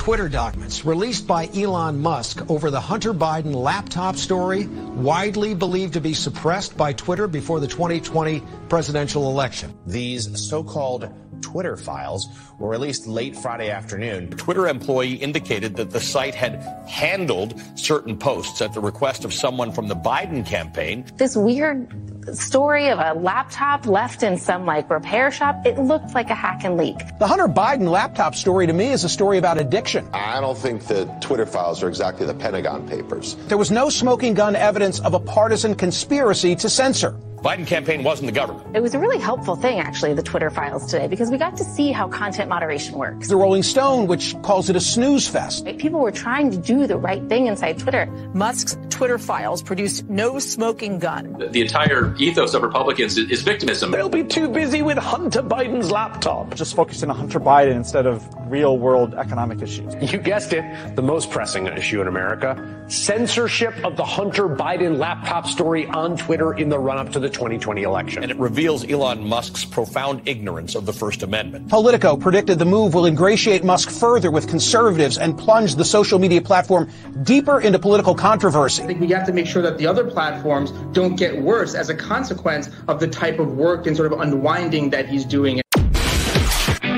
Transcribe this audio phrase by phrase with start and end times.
[0.00, 6.00] Twitter documents released by Elon Musk over the Hunter Biden laptop story, widely believed to
[6.00, 9.78] be suppressed by Twitter before the 2020 presidential election.
[9.86, 12.26] These so-called Twitter files
[12.58, 14.32] were released late Friday afternoon.
[14.32, 19.34] A Twitter employee indicated that the site had handled certain posts at the request of
[19.34, 21.04] someone from the Biden campaign.
[21.16, 26.30] This weird story of a laptop left in some like repair shop, it looked like
[26.30, 26.96] a hack and leak.
[27.18, 30.08] The Hunter Biden laptop story to me is a story about addiction.
[30.12, 33.36] I don't think the Twitter files are exactly the Pentagon Papers.
[33.48, 37.16] There was no smoking gun evidence of a partisan conspiracy to censor.
[37.42, 38.76] Biden campaign wasn't the government.
[38.76, 41.64] It was a really helpful thing, actually, the Twitter files today, because we got to
[41.64, 43.28] see how content moderation works.
[43.28, 45.64] The Rolling Stone, which calls it a snooze fest.
[45.78, 48.06] People were trying to do the right thing inside Twitter.
[48.34, 51.32] Musk's Twitter files produced no smoking gun.
[51.38, 53.92] The, the entire ethos of Republicans is, is, victimism.
[53.92, 56.54] They'll be too busy with Hunter Biden's laptop.
[56.54, 59.94] Just focusing on Hunter Biden instead of real world economic issues.
[60.12, 65.46] You guessed it, the most pressing issue in America censorship of the Hunter Biden laptop
[65.46, 68.22] story on Twitter in the run up to the 2020 election.
[68.22, 71.68] And it reveals Elon Musk's profound ignorance of the First Amendment.
[71.68, 76.40] Politico predicted the move will ingratiate Musk further with conservatives and plunge the social media
[76.40, 76.90] platform
[77.22, 78.82] deeper into political controversy.
[78.82, 81.88] I think we have to make sure that the other platforms don't get worse as
[81.88, 85.60] a consequence of the type of work and sort of unwinding that he's doing.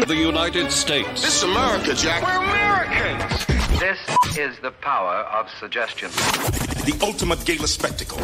[0.07, 1.23] The United States.
[1.23, 2.23] This is America, Jack.
[2.23, 3.47] We're Americans.
[3.79, 3.99] This
[4.37, 6.11] is the power of suggestion.
[6.11, 8.19] The ultimate gala spectacle.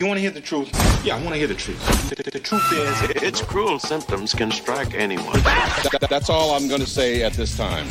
[0.00, 0.70] You want to hear the truth?
[1.04, 2.08] Yeah, I want to hear the truth.
[2.08, 5.40] The, the, the truth is, its cruel symptoms can strike anyone.
[5.40, 7.88] That, that's all I'm going to say at this time.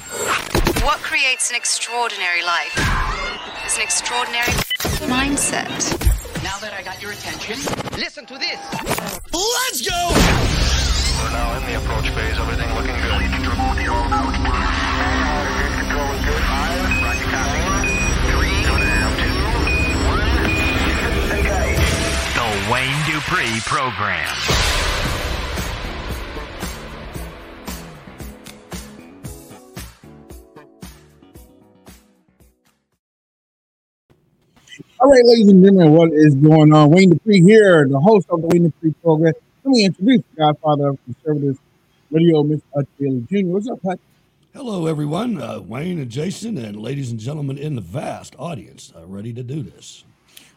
[0.86, 2.74] What creates an extraordinary life
[3.66, 4.54] is an extraordinary
[5.12, 5.68] mindset.
[6.44, 7.60] Now that I got your attention,
[8.00, 8.58] listen to this.
[9.34, 10.12] Let's go!
[11.20, 12.40] We're now in the approach phase.
[12.40, 13.20] Everything looking good.
[17.28, 17.67] The
[22.72, 24.36] Wayne Dupree Program.
[35.00, 36.90] All right, ladies and gentlemen, what is going on?
[36.90, 39.34] Wayne Dupree here, the host of the Wayne Dupree program.
[39.64, 41.58] Let me introduce the godfather of conservative
[42.12, 42.62] radio, Mr.
[42.76, 43.46] Hutch Jr.
[43.46, 44.00] What's up, Hutch?
[44.54, 45.42] Hello, everyone.
[45.42, 49.44] Uh, Wayne and Jason, and ladies and gentlemen in the vast audience, uh, ready to
[49.44, 50.04] do this.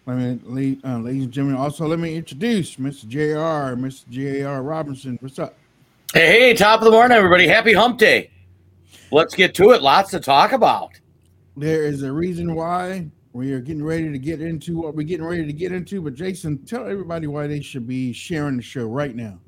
[0.07, 1.61] Wait a minute, uh, ladies and gentlemen.
[1.61, 3.07] Also, let me introduce Mr.
[3.07, 4.09] J.R., Mr.
[4.09, 4.63] J.R.
[4.63, 5.19] Robinson.
[5.21, 5.55] What's up?
[6.15, 7.47] Hey, hey, top of the morning, everybody.
[7.47, 8.31] Happy hump day.
[9.13, 9.83] Let's get to it.
[9.83, 10.99] Lots to talk about.
[11.55, 15.27] There is a reason why we are getting ready to get into what we're getting
[15.27, 16.01] ready to get into.
[16.01, 19.39] But, Jason, tell everybody why they should be sharing the show right now.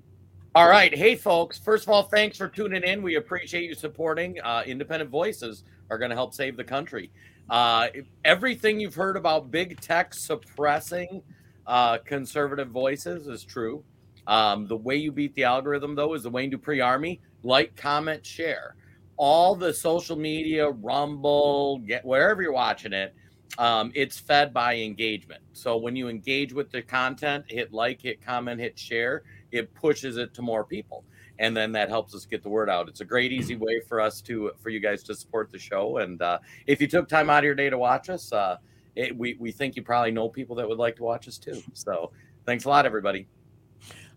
[0.55, 0.95] All right.
[0.95, 1.59] Hey, folks.
[1.59, 3.03] First of all, thanks for tuning in.
[3.03, 4.39] We appreciate you supporting.
[4.45, 7.11] Uh, independent voices are going to help save the country.
[7.53, 7.89] Uh,
[8.25, 11.23] everything you've heard about big tech suppressing
[11.67, 13.85] uh, conservative voices is true.
[14.27, 17.21] Um, the way you beat the algorithm, though, is the Wayne Dupree Army.
[17.43, 18.77] Like, comment, share.
[19.19, 23.15] All the social media, Rumble, get wherever you're watching it,
[23.59, 25.43] um, it's fed by engagement.
[25.53, 30.17] So when you engage with the content, hit like, hit comment, hit share it pushes
[30.17, 31.05] it to more people
[31.43, 32.89] and then that helps us get the word out.
[32.89, 35.99] It's a great easy way for us to for you guys to support the show.
[35.99, 38.57] And uh, if you took time out of your day to watch us uh,
[38.95, 41.61] it, we, we think you probably know people that would like to watch us too.
[41.73, 42.13] So
[42.47, 43.27] thanks a lot everybody.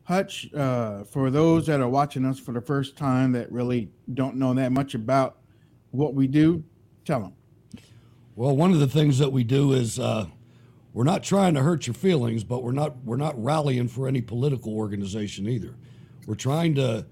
[0.04, 4.36] Hutch uh, for those that are watching us for the first time that really don't
[4.36, 5.38] know that much about
[5.90, 6.64] what we do
[7.06, 7.34] tell them
[8.36, 10.26] well one of the things that we do is uh,
[10.94, 14.22] we're not trying to hurt your feelings, but we're not we're not rallying for any
[14.22, 15.76] political organization either.
[16.26, 17.06] We're trying to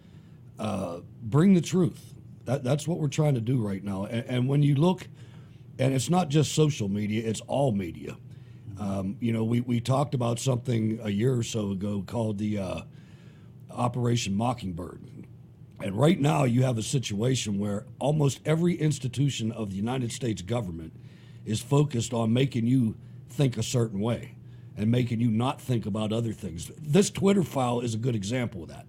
[0.60, 2.14] uh, bring the truth.
[2.46, 4.06] That, that's what we're trying to do right now.
[4.06, 5.08] And, and, when you look,
[5.80, 8.18] and it's not just social media; it's all media.
[8.80, 12.58] Um, you know, we we talked about something a year or so ago called the
[12.58, 12.82] uh,
[13.72, 15.02] Operation Mockingbird.
[15.82, 20.42] And right now, you have a situation where almost every institution of the United States
[20.42, 20.94] government
[21.46, 22.96] is focused on making you
[23.30, 24.36] think a certain way
[24.78, 26.72] and making you not think about other things.
[26.80, 28.86] This Twitter file is a good example of that.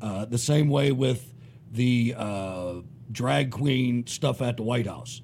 [0.00, 1.34] Uh, the same way with
[1.72, 2.74] the uh,
[3.12, 5.22] drag queen stuff at the White House.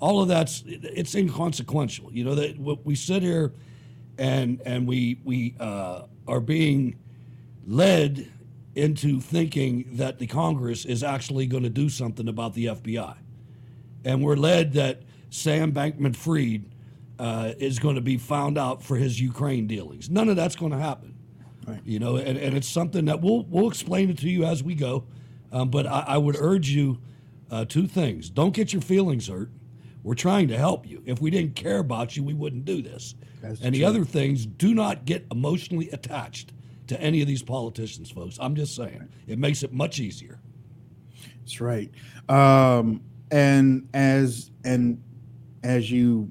[0.00, 2.12] All of that's it's inconsequential.
[2.12, 3.54] You know that we sit here
[4.18, 6.98] and and we we uh, are being
[7.66, 8.30] led
[8.74, 13.16] into thinking that the Congress is actually going to do something about the FBI,
[14.04, 16.64] and we're led that Sam Bankman-Fried
[17.18, 20.10] uh, is going to be found out for his Ukraine dealings.
[20.10, 21.15] None of that's going to happen.
[21.66, 21.80] Right.
[21.84, 24.74] You know, and, and it's something that we'll we'll explain it to you as we
[24.74, 25.04] go.
[25.52, 26.98] Um, but I, I, would urge you
[27.50, 29.50] uh, two things: don't get your feelings hurt.
[30.02, 31.02] We're trying to help you.
[31.04, 33.16] If we didn't care about you, we wouldn't do this.
[33.42, 33.80] That's and true.
[33.80, 36.52] the other things, do not get emotionally attached
[36.86, 38.38] to any of these politicians, folks.
[38.40, 40.38] I'm just saying, it makes it much easier.
[41.40, 41.90] That's right.
[42.28, 45.02] Um, and as and
[45.64, 46.30] as you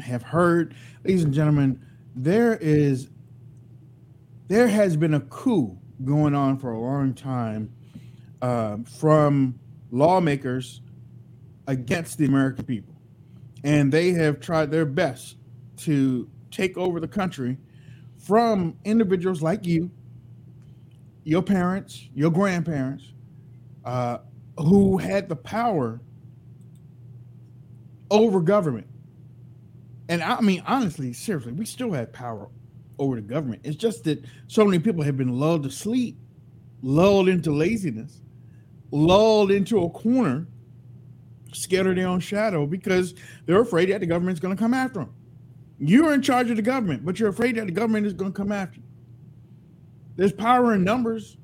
[0.00, 0.74] have heard,
[1.04, 1.82] ladies and gentlemen,
[2.14, 3.08] there is
[4.48, 7.72] there has been a coup going on for a long time
[8.40, 9.58] uh, from
[9.90, 10.80] lawmakers
[11.66, 12.94] against the American people.
[13.62, 15.36] And they have tried their best
[15.78, 17.58] to take over the country
[18.16, 19.90] from individuals like you,
[21.24, 23.12] your parents, your grandparents,
[23.84, 24.18] uh,
[24.56, 26.00] who had the power
[28.10, 28.86] over government.
[30.08, 32.48] And I mean, honestly, seriously, we still have power
[32.98, 33.62] over the government.
[33.64, 36.18] It's just that so many people have been lulled to sleep,
[36.82, 38.20] lulled into laziness,
[38.90, 40.46] lulled into a corner
[41.52, 43.14] scared of their own shadow because
[43.46, 45.14] they're afraid that the government's going to come after them.
[45.78, 48.36] You're in charge of the government, but you're afraid that the government is going to
[48.36, 48.86] come after you.
[50.16, 51.36] There's power in numbers.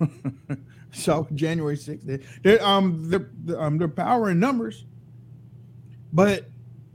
[0.92, 4.84] so January 6th, there, um, the, the, um, the power in numbers.
[6.12, 6.48] But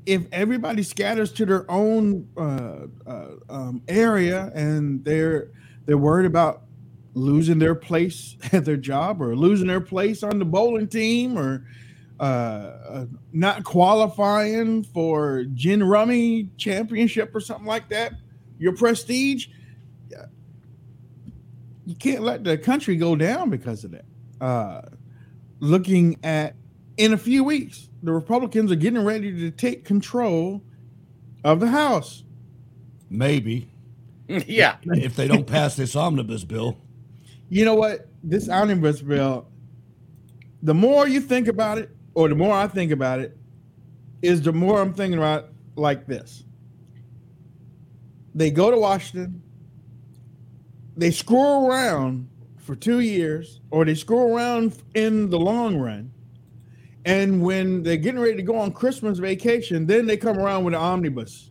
[0.06, 5.51] if everybody scatters to their own uh, uh, um, area and they're
[5.86, 6.63] they're worried about
[7.13, 11.66] losing their place at their job or losing their place on the bowling team or
[12.19, 18.13] uh, uh, not qualifying for gin rummy championship or something like that,
[18.57, 19.48] your prestige,
[21.90, 24.06] you can't let the country go down because of that.
[24.40, 24.81] Uh,
[25.60, 26.56] looking at
[27.00, 30.62] in a few weeks, the Republicans are getting ready to take control
[31.44, 32.24] of the House.
[33.10, 33.72] Maybe.
[34.28, 34.75] yeah.
[34.84, 36.78] If they don't pass this omnibus bill
[37.50, 38.07] you know what?
[38.24, 39.48] This omnibus bill,
[40.62, 43.36] the more you think about it, or the more I think about it,
[44.22, 46.44] is the more I'm thinking about like this.
[48.36, 49.42] They go to Washington,
[50.96, 56.12] they screw around for two years, or they screw around in the long run.
[57.06, 60.74] And when they're getting ready to go on Christmas vacation, then they come around with
[60.74, 61.50] an omnibus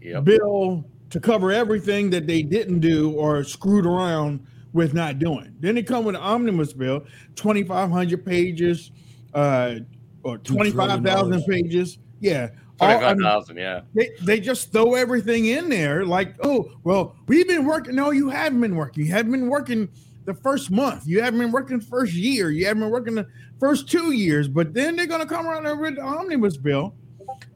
[0.00, 0.24] yep.
[0.24, 5.54] bill to cover everything that they didn't do or screwed around with not doing.
[5.60, 7.04] Then they come with an omnibus bill,
[7.36, 8.90] 2,500 pages,
[9.32, 9.76] uh,
[10.22, 11.98] or 25,000 pages.
[12.20, 12.48] Yeah.
[12.78, 13.82] 25,000, yeah.
[13.94, 17.94] They, they just throw everything in there like, oh, well, we've been working.
[17.94, 19.06] No, you haven't been working.
[19.06, 19.88] You haven't been working
[20.24, 21.06] the first month.
[21.06, 22.50] You haven't been working the first year.
[22.50, 23.26] You haven't been working the
[23.60, 24.48] first two years.
[24.48, 26.94] But then they're going to come around with the omnibus bill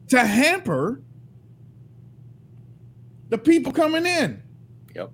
[0.09, 1.01] to hamper
[3.29, 4.41] the people coming in.
[4.95, 5.11] Yep.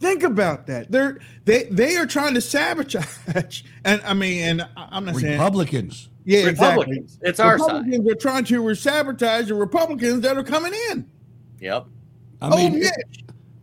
[0.00, 0.90] Think about that.
[0.90, 6.08] They're they they are trying to sabotage, and I mean, and I'm not saying Republicans.
[6.24, 7.18] Yeah, Republicans.
[7.22, 7.28] Exactly.
[7.28, 8.12] It's our Republicans side.
[8.12, 11.08] are trying to sabotage the Republicans that are coming in.
[11.60, 11.86] Yep.
[12.40, 12.88] I mean, oh,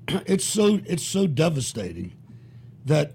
[0.08, 2.14] it, it's so it's so devastating
[2.86, 3.14] that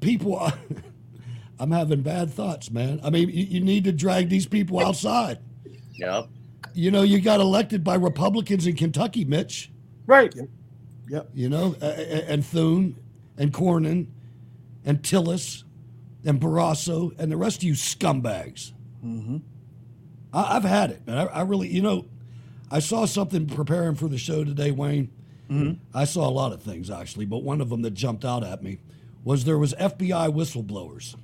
[0.00, 0.36] people.
[0.36, 0.52] Are,
[1.60, 3.00] I'm having bad thoughts, man.
[3.04, 5.38] I mean, you, you need to drag these people outside.
[5.92, 6.28] Yep
[6.74, 9.70] you know, you got elected by Republicans in Kentucky, Mitch.
[10.06, 10.34] Right.
[10.34, 10.48] Yep.
[11.08, 11.30] yep.
[11.32, 12.96] You know, uh, and Thune
[13.38, 14.08] and Cornyn
[14.84, 15.62] and Tillis
[16.24, 18.72] and Barrasso and the rest of you scumbags.
[19.04, 19.38] Mm-hmm.
[20.32, 21.18] I, have had it, man.
[21.18, 22.06] I, I, really, you know,
[22.70, 25.10] I saw something preparing for the show today, Wayne.
[25.50, 25.72] Mm-hmm.
[25.96, 28.62] I saw a lot of things actually, but one of them that jumped out at
[28.62, 28.78] me
[29.24, 31.16] was there was FBI whistleblowers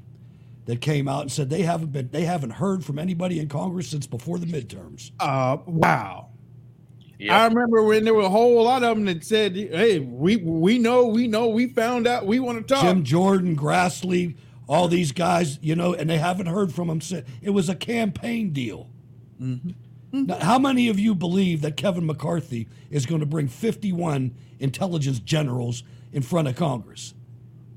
[0.67, 3.89] that came out and said they haven't been they haven't heard from anybody in Congress
[3.89, 5.11] since before the midterms.
[5.21, 6.29] Uh, wow.
[7.19, 7.33] Yep.
[7.33, 10.79] I remember when there were a whole lot of them that said, "Hey, we we
[10.79, 14.37] know, we know, we found out, we want to talk." Jim Jordan, Grassley,
[14.67, 17.29] all these guys, you know, and they haven't heard from them since.
[17.43, 18.89] It was a campaign deal.
[19.41, 19.71] Mm-hmm.
[20.13, 20.27] Mm-hmm.
[20.27, 25.19] Now, how many of you believe that Kevin McCarthy is going to bring 51 intelligence
[25.21, 27.15] generals in front of Congress?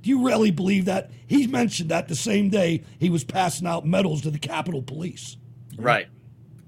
[0.01, 1.11] Do you really believe that?
[1.27, 5.37] He mentioned that the same day he was passing out medals to the Capitol Police.
[5.77, 6.07] Right.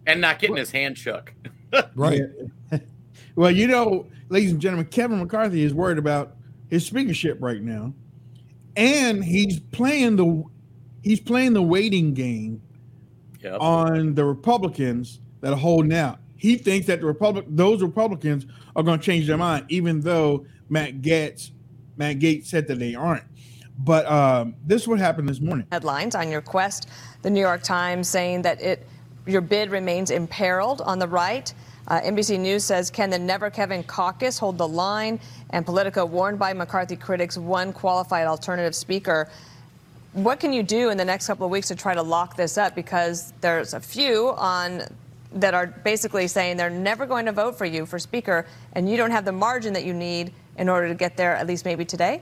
[0.07, 1.33] And not getting his hand shook.
[1.95, 2.21] right.
[3.35, 6.35] well, you know, ladies and gentlemen, Kevin McCarthy is worried about
[6.69, 7.93] his speakership right now.
[8.77, 10.43] and he's playing the
[11.01, 12.61] he's playing the waiting game
[13.41, 13.57] Yep.
[13.61, 16.17] on the Republicans that are holding out.
[16.37, 20.47] He thinks that the Republic those Republicans are going to change their mind, even though
[20.69, 21.51] Matt Gaetz
[21.97, 23.23] Matt Gaetz said that they aren't.
[23.77, 25.67] But um, this is what happened this morning.
[25.71, 26.89] Headlines on your quest.
[27.21, 28.87] The New York Times saying that it
[29.27, 31.53] your bid remains imperiled on the right.
[31.89, 35.19] Uh, NBC News says, can the Never Kevin caucus hold the line?
[35.51, 39.29] And Politico warned by McCarthy critics one qualified alternative speaker.
[40.13, 42.57] What can you do in the next couple of weeks to try to lock this
[42.57, 42.73] up?
[42.73, 44.81] Because there's a few on
[45.35, 48.97] that are basically saying they're never going to vote for you for speaker, and you
[48.97, 51.85] don't have the margin that you need in order to get there, at least maybe
[51.85, 52.21] today.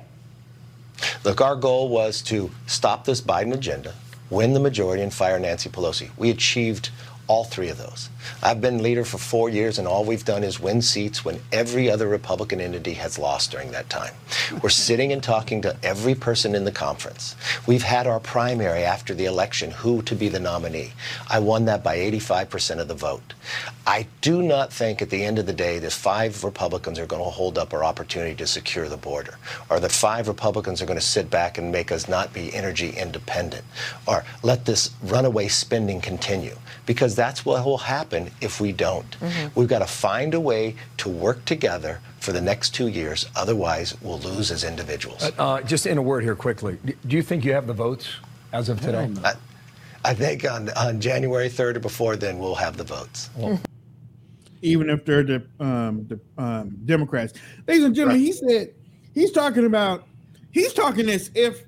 [1.24, 3.94] Look, our goal was to stop this Biden agenda,
[4.30, 6.10] win the majority, and fire Nancy Pelosi.
[6.18, 6.90] We achieved
[7.28, 8.10] all three of those.
[8.42, 11.90] I've been leader for four years, and all we've done is win seats when every
[11.90, 14.14] other Republican entity has lost during that time.
[14.62, 17.36] We're sitting and talking to every person in the conference.
[17.66, 20.94] We've had our primary after the election, who to be the nominee.
[21.30, 23.34] I won that by 85% of the vote.
[23.86, 27.24] I do not think at the end of the day that five Republicans are going
[27.24, 29.38] to hold up our opportunity to secure the border,
[29.70, 32.92] or that five Republicans are going to sit back and make us not be energy
[32.92, 33.64] independent,
[34.08, 39.20] or let this runaway spending continue, because that's what will happen if we don't.
[39.20, 39.52] Mhm.
[39.56, 43.96] We've got to find a way to work together for the next two years, otherwise,
[44.02, 45.24] we'll lose as individuals.
[45.24, 46.78] Uh, uh, just in a word here quickly,
[47.08, 48.08] do you think you have the votes
[48.54, 49.10] as of today?
[49.24, 49.34] I,
[50.06, 53.30] I think on, on January 3rd or before then, we'll have the votes.
[54.64, 57.34] even if they're the um, the um, Democrats.
[57.68, 58.74] Ladies and gentlemen, he said
[59.14, 60.08] he's talking about
[60.52, 61.66] he's talking as if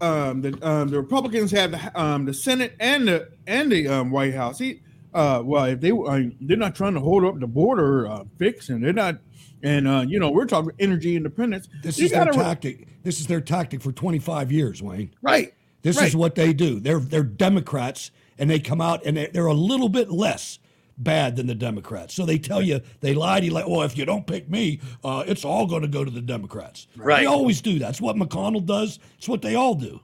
[0.00, 4.10] um, the um, the Republicans have the um, the Senate and the and the um,
[4.10, 4.58] White House.
[4.58, 4.80] He
[5.14, 8.68] uh, well, if they uh, they're not trying to hold up the border uh, fix,
[8.68, 9.18] and they're not,
[9.62, 11.68] and uh, you know we're talking energy independence.
[11.82, 12.88] This You is their gotta- tactic.
[13.04, 15.14] This is their tactic for 25 years, Wayne.
[15.22, 15.54] Right.
[15.82, 16.08] This right.
[16.08, 16.80] is what they do.
[16.80, 20.58] They're they're Democrats, and they come out and they're, they're a little bit less
[20.98, 22.14] bad than the Democrats.
[22.14, 24.80] So they tell you they lie to you like, well, if you don't pick me,
[25.04, 26.86] uh, it's all going to go to the Democrats.
[26.96, 27.20] Right.
[27.20, 27.78] They always do.
[27.78, 28.98] That's what McConnell does.
[29.18, 30.00] It's what they all do.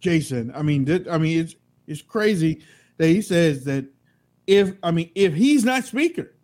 [0.00, 0.52] Jason.
[0.54, 1.54] I mean, that, I mean, it's
[1.86, 2.62] it's crazy
[2.96, 3.84] that he says that
[4.46, 6.34] if I mean if he's not speaker,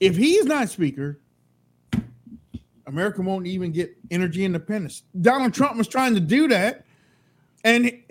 [0.00, 1.20] if he's not speaker,
[2.86, 5.02] America won't even get energy independence.
[5.20, 6.84] Donald Trump was trying to do that,
[7.64, 8.02] and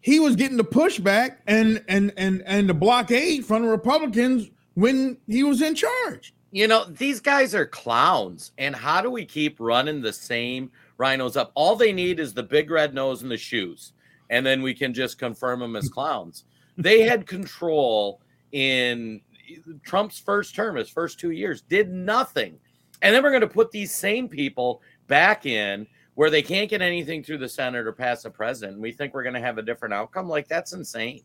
[0.00, 5.16] he- was getting the pushback and and and and the blockade from the Republicans when
[5.26, 6.34] he was in charge.
[6.52, 8.52] You know, these guys are clowns.
[8.56, 11.50] And how do we keep running the same rhinos up?
[11.54, 13.92] All they need is the big red nose and the shoes.
[14.30, 16.44] And then we can just confirm them as clowns.
[16.76, 18.20] They had control
[18.52, 19.20] in
[19.84, 22.58] Trump's first term, his first two years, did nothing.
[23.02, 26.80] And then we're going to put these same people back in where they can't get
[26.80, 28.80] anything through the Senate or pass the president.
[28.80, 30.28] We think we're going to have a different outcome.
[30.28, 31.22] Like, that's insane.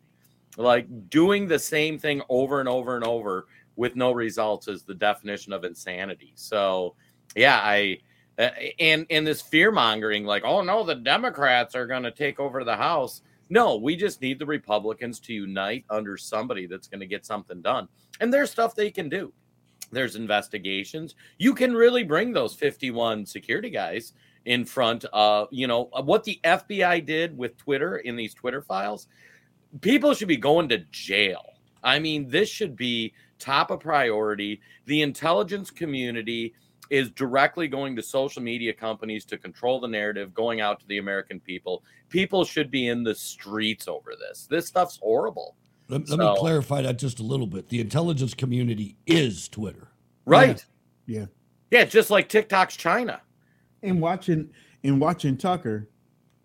[0.58, 4.93] Like, doing the same thing over and over and over with no results is the
[4.93, 6.34] definition of insanity.
[6.36, 6.96] So,
[7.36, 8.00] yeah, I
[8.38, 12.39] uh, and and this fear mongering, like, oh no, the Democrats are going to take
[12.39, 13.22] over the House.
[13.51, 17.62] No, we just need the Republicans to unite under somebody that's going to get something
[17.62, 17.89] done.
[18.22, 19.34] And there's stuff they can do.
[19.91, 21.15] There's investigations.
[21.38, 24.13] You can really bring those 51 security guys
[24.46, 29.08] in front of, you know, what the FBI did with Twitter in these Twitter files.
[29.81, 31.43] People should be going to jail.
[31.84, 34.62] I mean, this should be top of priority.
[34.86, 36.53] The intelligence community
[36.92, 40.98] is directly going to social media companies to control the narrative, going out to the
[41.00, 41.84] American people.
[42.10, 44.46] People should be in the streets over this.
[44.46, 45.56] This stuff's horrible.
[45.88, 47.70] Let, let So- me clarify that just a little bit.
[47.70, 49.88] The intelligence community is Twitter.
[50.26, 50.64] Right.
[51.08, 51.26] Yeah.
[51.72, 53.22] Yeah, just like TikTok's China.
[53.82, 54.50] And watching
[54.84, 55.90] and watching Tucker,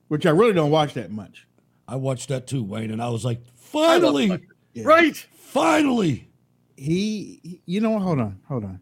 [0.09, 1.47] which I really don't watch that much.
[1.89, 4.41] I watched that too, Wayne, and I was like, finally,
[4.83, 5.17] right?
[5.37, 6.29] Finally.
[6.77, 8.03] He, he- you know, what?
[8.03, 8.81] hold on, hold on,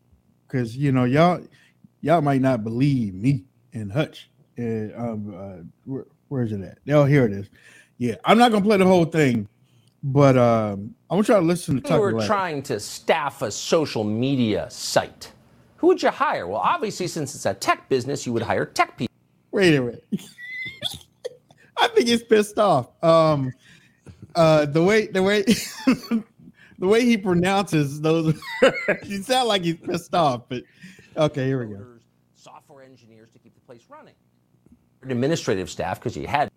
[0.54, 1.40] because you know y'all,
[2.00, 4.30] y'all might not believe me and Hutch.
[4.56, 6.78] Uh, um, uh, where, where is it at?
[6.94, 7.50] Oh, here it is.
[7.98, 9.48] Yeah, I'm not gonna play the whole thing,
[10.04, 14.04] but um, I want y'all to listen to you were trying to staff a social
[14.04, 15.32] media site,
[15.76, 16.46] who would you hire?
[16.46, 19.14] Well, obviously, since it's a tech business, you would hire tech people.
[19.50, 20.04] Wait a minute.
[21.76, 22.90] I think he's pissed off.
[23.02, 23.52] Um,
[24.36, 25.44] uh, the way the way
[26.78, 28.38] the way he pronounces those,
[29.02, 30.42] he sound like he's pissed off.
[30.48, 30.62] But
[31.16, 31.84] okay, here we go.
[32.34, 34.14] Software engineers to keep the place running.
[35.02, 36.50] Administrative staff, because you had.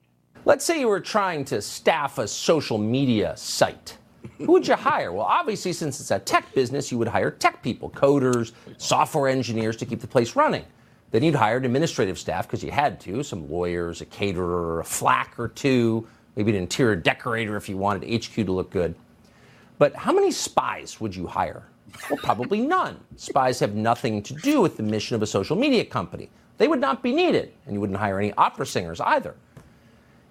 [0.45, 3.97] Let's say you were trying to staff a social media site.
[4.38, 5.12] Who would you hire?
[5.12, 9.75] Well, obviously, since it's a tech business, you would hire tech people, coders, software engineers
[9.77, 10.63] to keep the place running.
[11.12, 15.39] Then you'd hire administrative staff because you had to, some lawyers, a caterer, a flack
[15.39, 18.93] or two, maybe an interior decorator if you wanted HQ to look good.
[19.77, 21.63] But how many spies would you hire?
[22.10, 23.00] Well, probably none.
[23.15, 26.29] Spies have nothing to do with the mission of a social media company.
[26.57, 29.36] They would not be needed, and you wouldn't hire any opera singers either.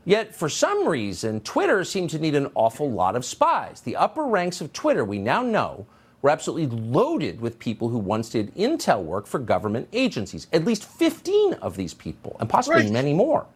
[0.04, 3.80] Yet, for some reason, Twitter seemed to need an awful lot of spies.
[3.80, 5.86] The upper ranks of Twitter, we now know,
[6.22, 10.46] were absolutely loaded with people who once did intel work for government agencies.
[10.52, 12.92] At least 15 of these people, and possibly Right.
[12.92, 13.46] many more.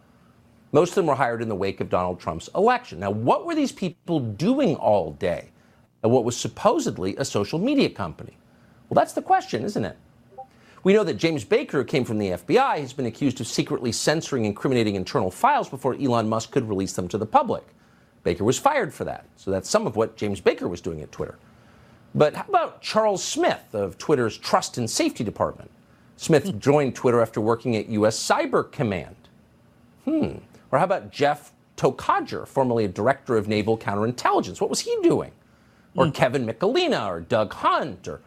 [0.73, 2.99] Most of them were hired in the wake of Donald Trump's election.
[2.99, 5.50] Now, what were these people doing all day
[6.03, 8.37] at what was supposedly a social media company?
[8.89, 9.97] Well, that's the question, isn't it?
[10.83, 13.91] We know that James Baker, who came from the FBI, has been accused of secretly
[13.91, 17.63] censoring incriminating internal files before Elon Musk could release them to the public.
[18.23, 19.25] Baker was fired for that.
[19.35, 21.37] So that's some of what James Baker was doing at Twitter.
[22.15, 25.69] But how about Charles Smith of Twitter's Trust and Safety Department?
[26.17, 28.17] Smith joined Twitter after working at U.S.
[28.17, 29.15] Cyber Command.
[30.05, 30.37] Hmm.
[30.71, 34.59] Or how about Jeff Tokajer, formerly a director of naval counterintelligence?
[34.59, 35.31] What was he doing?
[35.95, 36.13] Or mm.
[36.13, 38.21] Kevin Michelina, or Doug Hunt, or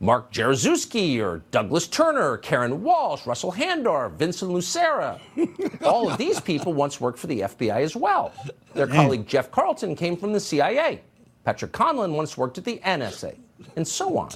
[0.00, 5.20] Mark Jaruzelski, or Douglas Turner, or Karen Walsh, Russell Handor, Vincent Lucera.
[5.84, 8.32] All of these people once worked for the FBI as well.
[8.74, 8.94] Their mm.
[8.94, 11.02] colleague Jeff Carlton came from the CIA.
[11.44, 13.36] Patrick Conlon once worked at the NSA,
[13.76, 14.30] and so on.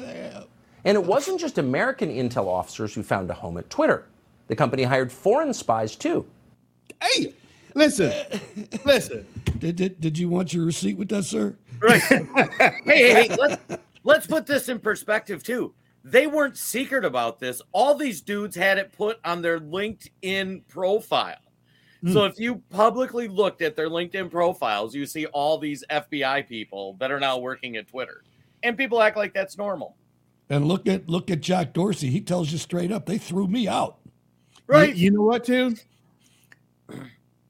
[0.85, 4.07] And it wasn't just American intel officers who found a home at Twitter.
[4.47, 6.27] The company hired foreign spies too.
[7.03, 7.35] Hey,
[7.75, 8.13] listen,
[8.85, 9.27] listen.
[9.59, 11.57] Did, did, did you want your receipt with that, sir?
[11.81, 12.01] Right.
[12.03, 13.63] hey, hey, hey, let's
[14.05, 15.75] let's put this in perspective too.
[16.03, 17.61] They weren't secret about this.
[17.73, 21.37] All these dudes had it put on their LinkedIn profile.
[22.07, 22.31] So hmm.
[22.31, 27.11] if you publicly looked at their LinkedIn profiles, you see all these FBI people that
[27.11, 28.23] are now working at Twitter.
[28.63, 29.97] And people act like that's normal.
[30.49, 32.09] And look at look at Jack Dorsey.
[32.09, 33.99] He tells you straight up, they threw me out.
[34.67, 34.95] Right.
[34.95, 35.77] You, you know what, too?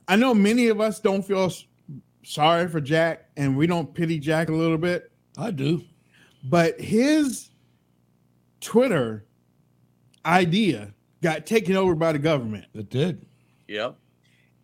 [0.09, 1.67] I know many of us don't feel s-
[2.31, 5.11] sorry for Jack, and we don't pity Jack a little bit.
[5.37, 5.83] I do.
[6.45, 7.51] But his
[8.61, 9.27] Twitter
[10.25, 12.67] idea got taken over by the government.
[12.75, 13.27] It did.
[13.69, 13.97] Yep.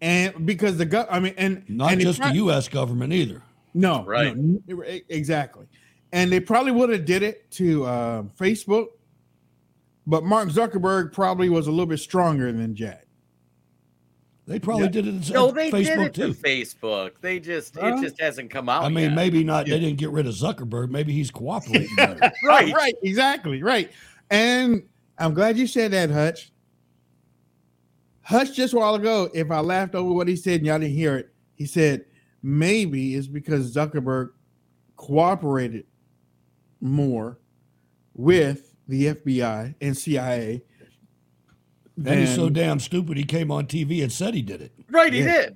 [0.01, 2.69] And because the gov, I mean, and Not and they just the U.S.
[2.69, 3.43] government either.
[3.75, 4.37] No, Right.
[4.37, 5.67] no, n- exactly.
[6.13, 8.87] And they probably would have did it to uh, Facebook,
[10.07, 13.06] but Mark Zuckerberg probably was a little bit stronger than Jack.
[14.47, 14.91] They probably Yeah.
[14.91, 16.33] did it uh, to No, they Facebook did it too.
[16.35, 17.11] to Facebook.
[17.21, 17.97] They just Huh?
[17.97, 18.85] it just hasn't come out.
[18.85, 19.15] I mean, yet.
[19.15, 19.67] maybe not.
[19.67, 20.91] They didn't get rid of Zuckerberg.
[20.91, 21.89] Maybe he's cooperating.
[21.97, 22.21] better.
[22.45, 23.91] right, right, exactly, right.
[24.31, 24.85] And
[25.19, 26.53] I'm glad you said that, Hutch.
[28.23, 30.95] Hutch just a while ago, if I laughed over what he said and y'all didn't
[30.95, 32.05] hear it, he said
[32.43, 34.31] maybe it's because Zuckerberg
[34.97, 35.87] cooperated
[36.81, 37.39] more
[38.15, 40.63] with the FBI and CIA.
[41.97, 43.17] And he's so damn stupid.
[43.17, 44.73] He came on TV and said he did it.
[44.91, 45.49] Right, he Yeah.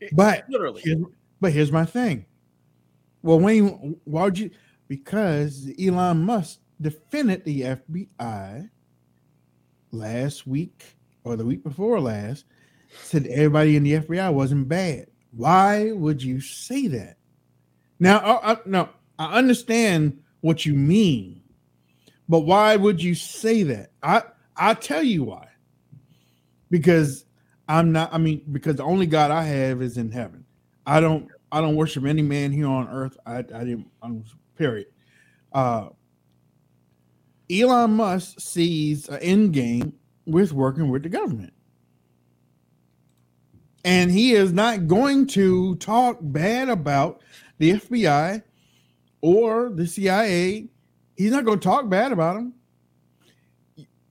[0.00, 0.10] did.
[0.12, 0.82] But Literally.
[0.84, 1.02] here's-
[1.40, 2.26] but here's my thing.
[3.22, 4.50] Well, Wayne, why would you?
[4.88, 8.68] Because Elon Musk defended the FBI
[9.90, 12.44] last week or the week before last,
[13.02, 15.08] said everybody in the FBI wasn't bad.
[15.32, 17.16] Why would you say that?
[17.98, 21.42] Now, I, I, no, I understand what you mean,
[22.28, 23.90] but why would you say that?
[24.02, 24.22] I
[24.58, 25.48] I'll tell you why.
[26.70, 27.24] Because
[27.68, 28.12] I'm not.
[28.12, 30.44] I mean, because the only God I have is in heaven.
[30.86, 31.28] I don't.
[31.50, 33.16] I don't worship any man here on earth.
[33.24, 33.38] I.
[33.38, 33.90] I didn't.
[34.02, 34.24] I'm,
[34.56, 34.88] period.
[35.52, 35.88] Uh,
[37.50, 39.94] Elon Musk sees an end game
[40.26, 41.52] with working with the government,
[43.84, 47.22] and he is not going to talk bad about
[47.58, 48.42] the FBI
[49.20, 50.68] or the CIA.
[51.16, 52.54] He's not going to talk bad about them.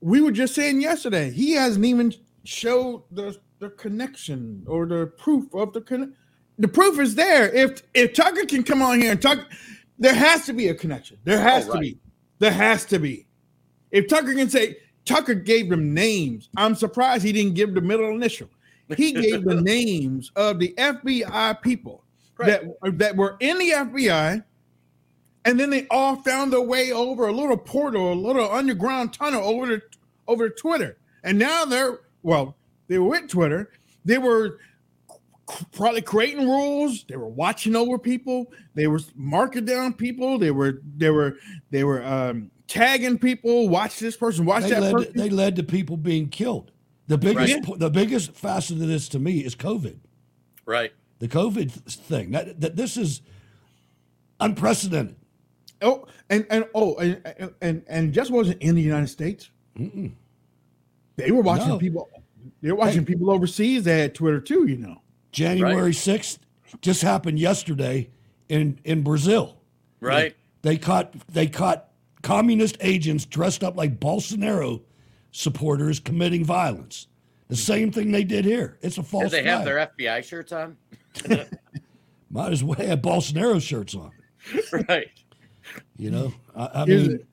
[0.07, 2.13] We were just saying yesterday he hasn't even
[2.45, 6.15] showed the the connection or the proof of the connection.
[6.57, 7.53] The proof is there.
[7.53, 9.39] If if Tucker can come on here and talk,
[9.99, 11.17] there has to be a connection.
[11.25, 11.99] There has Oh, to be.
[12.39, 13.27] There has to be.
[13.91, 18.09] If Tucker can say Tucker gave them names, I'm surprised he didn't give the middle
[18.09, 18.47] initial.
[18.95, 22.05] He gave the names of the FBI people
[22.39, 24.41] that that were in the FBI,
[25.43, 29.43] and then they all found their way over a little portal, a little underground tunnel
[29.43, 29.81] over to
[30.27, 32.55] over Twitter, and now they're well,
[32.87, 33.71] they were with Twitter.
[34.05, 34.59] They were
[35.71, 37.05] probably creating rules.
[37.07, 38.51] They were watching over people.
[38.73, 40.37] They were marking down people.
[40.37, 41.37] They were they were
[41.69, 43.69] they were um, tagging people.
[43.69, 44.45] Watch this person.
[44.45, 45.13] Watch They that led, person.
[45.15, 46.71] they led to people being killed.
[47.07, 47.79] The biggest Right.
[47.79, 49.97] the biggest facet of this to me is COVID.
[50.65, 50.91] Right.
[51.19, 52.31] The COVID thing.
[52.31, 53.21] That, that this is
[54.39, 55.15] unprecedented.
[55.81, 59.49] Oh, and and oh, and and and just wasn't in the United States.
[59.77, 60.11] Mm-mm.
[61.15, 61.77] They were watching No.
[61.77, 62.09] people.
[62.61, 64.65] They're watching people overseas that had Twitter too.
[64.65, 65.01] You know.
[65.31, 66.39] January 6th
[66.81, 68.09] just happened yesterday
[68.49, 69.57] in in Brazil.
[69.99, 70.35] Right.
[70.61, 71.89] They caught they caught
[72.21, 74.81] communist agents dressed up like Bolsonaro
[75.31, 77.07] supporters committing violence.
[77.47, 77.59] The hmm.
[77.59, 78.77] same thing they did here.
[78.81, 79.93] It's a false Did they have flag.
[79.97, 80.77] their FBI shirts on?
[82.29, 84.11] Might as well have Bolsonaro shirts on.
[84.89, 85.07] right.
[85.97, 87.27] You know, I, I Here's mean,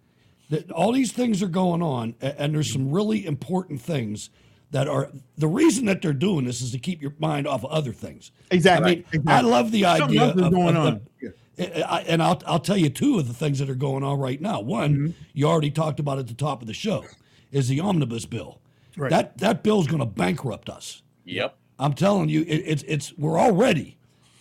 [0.51, 4.31] th- all these things are going on, and there's some really important things
[4.71, 7.71] that are the reason that they're doing this is to keep your mind off of
[7.71, 8.33] other things.
[8.51, 9.05] Exactly.
[9.13, 11.01] I mean, I love the Something idea else is of, going of on.
[11.57, 14.19] the- I- and I'll I'll tell you two of the things that are going on
[14.19, 14.61] right now.
[14.61, 15.11] One, Mm-hmm.
[15.35, 17.05] you already talked about at the top of the show,
[17.53, 18.61] is the omnibus bill.
[18.97, 19.11] Right.
[19.11, 21.03] That that bill is going to bankrupt us.
[21.25, 21.57] Yep.
[21.79, 23.97] I'm telling you, it, it's it's we're already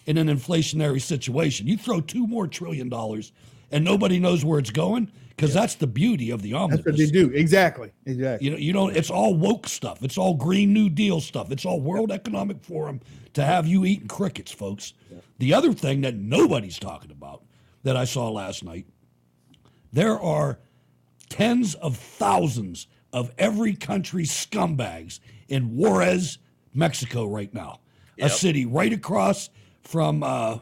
[0.07, 1.67] in an inflationary situation.
[1.67, 3.31] You throw two more trillion dollars,
[3.71, 7.07] and nobody knows where it's going because that's the beauty of the That's what they
[7.07, 7.29] do.
[7.31, 7.91] Exactly.
[8.05, 8.45] Exactly.
[8.45, 8.95] You know, you don't.
[8.95, 10.03] It's all woke stuff.
[10.03, 11.51] It's all Green New Deal stuff.
[11.51, 13.01] It's all World Economic Forum
[13.33, 14.93] to have you eating crickets, folks.
[15.39, 17.43] The other thing that nobody's talking about
[17.83, 18.85] that I saw last night,
[19.91, 20.59] there are
[21.29, 26.37] tens of thousands of every country's scumbags in Juarez,
[26.73, 27.79] Mexico, right now.
[28.19, 29.49] A city right across
[29.81, 30.59] from uh,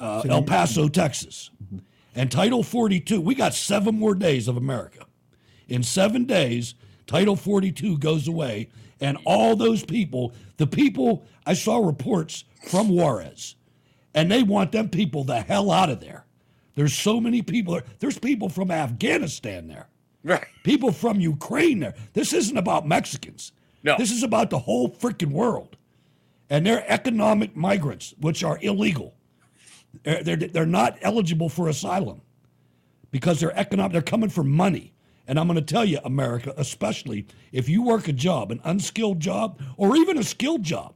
[0.00, 1.50] uh, El Paso, Texas.
[2.14, 5.06] And Title 42, we got seven more days of America.
[5.68, 6.74] In seven days,
[7.06, 8.68] Title 42 goes away,
[9.00, 13.56] and all those people, the people, I saw reports from Juarez,
[14.14, 16.24] and they want them people the hell out of there.
[16.76, 17.80] There's so many people.
[17.98, 19.88] There's people from Afghanistan there.
[20.22, 20.46] Right.
[20.64, 21.94] People from Ukraine there.
[22.14, 23.52] This isn't about Mexicans.
[23.82, 23.96] No.
[23.98, 25.76] This is about the whole freaking world.
[26.50, 29.14] And they're economic migrants, which are illegal.
[30.02, 32.20] They're, they're, they're not eligible for asylum
[33.10, 33.92] because they're economic.
[33.92, 34.92] They're coming for money.
[35.26, 39.20] And I'm going to tell you, America, especially if you work a job, an unskilled
[39.20, 40.94] job, or even a skilled job.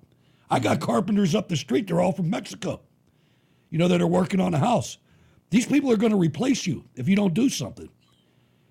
[0.50, 1.86] I got carpenters up the street.
[1.86, 2.80] They're all from Mexico.
[3.70, 4.98] You know that are working on a house.
[5.50, 7.88] These people are going to replace you if you don't do something.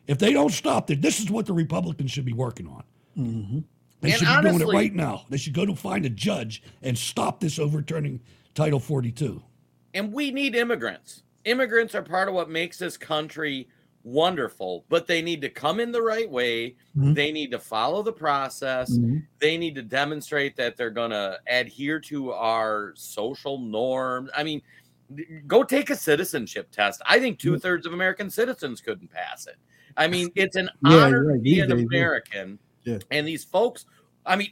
[0.08, 2.84] If they don't stop it, this is what the Republicans should be working on.
[3.18, 3.60] Mm-hmm.
[4.02, 5.26] They And should be doing it right now.
[5.30, 8.22] They should go to find a judge and stop this overturning
[8.54, 9.42] Title 42.
[9.94, 11.24] And we need immigrants.
[11.46, 13.68] Immigrants are part of what makes this country
[14.04, 16.76] wonderful, but they need to come in the right way.
[16.96, 17.14] Mhm.
[17.16, 18.98] They need to follow the process.
[18.98, 19.26] Mhm.
[19.40, 24.30] They need to demonstrate that they're going to adhere to our social norms.
[24.36, 24.62] I mean,
[25.46, 27.02] go take a citizenship test.
[27.06, 29.56] I think two thirds of American citizens couldn't pass it.
[29.98, 31.72] I mean, it's an Yeah, honor you're to be an.
[31.72, 32.60] American.
[32.84, 33.00] Yeah.
[33.12, 33.86] And these folks,
[34.26, 34.52] I mean,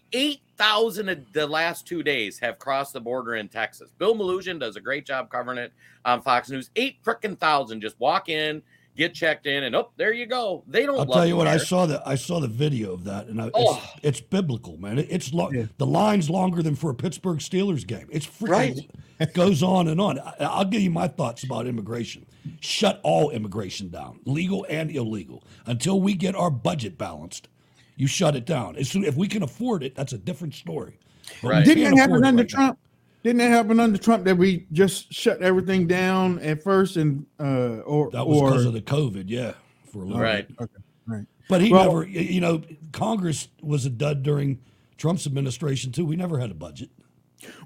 [0.66, 3.92] 8,000 of the last two days have crossed the border in Texas.
[3.98, 5.74] Bill Melugin does a great job covering it
[6.06, 6.70] on Fox News.
[6.76, 8.62] Eight freaking thousand just walk in,
[8.96, 10.64] get checked in, and oh, there you go.
[10.68, 13.04] They don't I'll love tell you what, I saw the I saw the video of
[13.04, 13.84] that, and I, it's, Oh.
[14.02, 15.00] it's biblical, man.
[15.00, 15.66] It, it's lo- Yeah.
[15.78, 18.08] the line's longer than for a Pittsburgh Steelers game.
[18.10, 18.92] It's freaking Right.
[19.20, 20.20] it goes on and on.
[20.20, 22.26] I, I'll give you my thoughts about immigration.
[22.62, 27.50] Shut all immigration down, legal and illegal, until we get our budget balanced.
[27.96, 28.76] You shut it down.
[28.76, 30.98] As soon if we can afford it, that's a different story.
[31.42, 31.64] Right.
[31.66, 32.58] Didn't can't that happen under right now.
[32.58, 32.80] Trump?
[33.24, 37.78] Didn't that happen under Trump that we just shut everything down at first and uh
[37.86, 39.54] or That was because of the COVID, yeah,
[39.92, 40.48] for a little Right.
[40.48, 40.58] bit.
[40.62, 40.74] okay
[41.08, 44.60] right But he Well- never, you know, Congress was a dud during
[44.98, 46.06] Trump's administration too.
[46.06, 46.90] We never had a budget.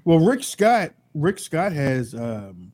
[0.04, 2.72] well Rick Scott Rick Scott has um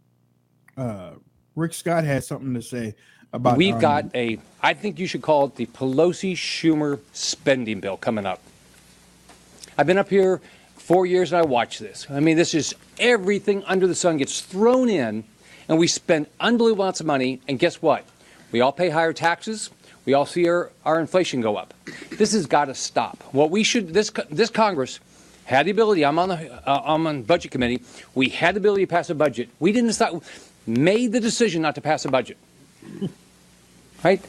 [0.77, 1.13] uh
[1.57, 2.95] Rick Scott has something to say
[3.33, 7.97] about We've got a, I think you should call it the Pelosi Schumer spending bill
[7.97, 8.41] coming up.
[9.79, 10.41] I've been up here
[10.77, 12.07] four years and I watch this.
[12.11, 15.25] I mean, this is everything under the sun gets thrown in,
[15.69, 17.41] and we spend unbelievable amounts of money.
[17.47, 18.05] And guess what?
[18.53, 19.71] We all pay higher taxes.
[20.05, 21.75] We all see our, our inflation go up.
[22.11, 23.23] This has got to stop.
[23.33, 25.01] What we should this this Congress
[25.45, 26.05] had the ability.
[26.05, 27.83] I'm on the uh, I'm on budget committee.
[28.15, 29.49] We had the ability to pass a budget.
[29.59, 30.23] We didn't stop.
[30.69, 32.39] Made the decision not to pass a budget
[34.05, 34.23] right?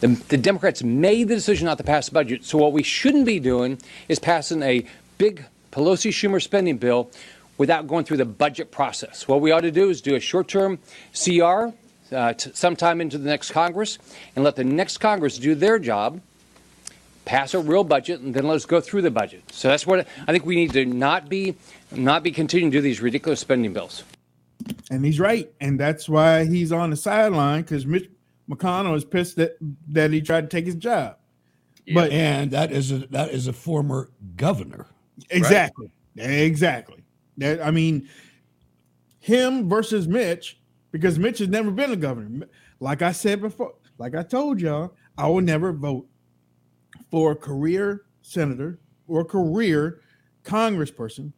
[0.00, 2.44] The, the Democrats made the decision not to pass the budget.
[2.44, 4.86] So what we shouldn't be doing is passing a
[5.18, 7.10] big Pelosi Schumer spending bill
[7.56, 9.26] without going through the budget process.
[9.28, 10.78] What we ought to do is do a short-term
[11.14, 11.68] CR
[12.12, 13.98] uh, t- sometime into the next Congress
[14.34, 16.20] and let the next Congress do their job,
[17.24, 19.42] pass a real budget, and then let us go through the budget.
[19.52, 21.54] So that's what I think we need to not be
[21.90, 24.02] not be continuing to do these ridiculous spending bills.
[24.90, 28.10] And he's right and that's why he's on the sideline because Mitch
[28.48, 29.56] McConnell is pissed that
[29.88, 31.16] that he tried to take his job
[31.92, 34.86] but and that is a that is a former governor.
[35.30, 35.90] Exactly.
[36.16, 37.04] Exactly.
[37.36, 38.08] That I mean,
[39.18, 40.60] him versus Mitch,
[40.92, 42.48] because Mitch has never been a governor.
[42.80, 46.06] Like I said before, like I told y'all, I will never vote
[47.10, 50.00] for a career senator or a career
[50.42, 51.32] congressperson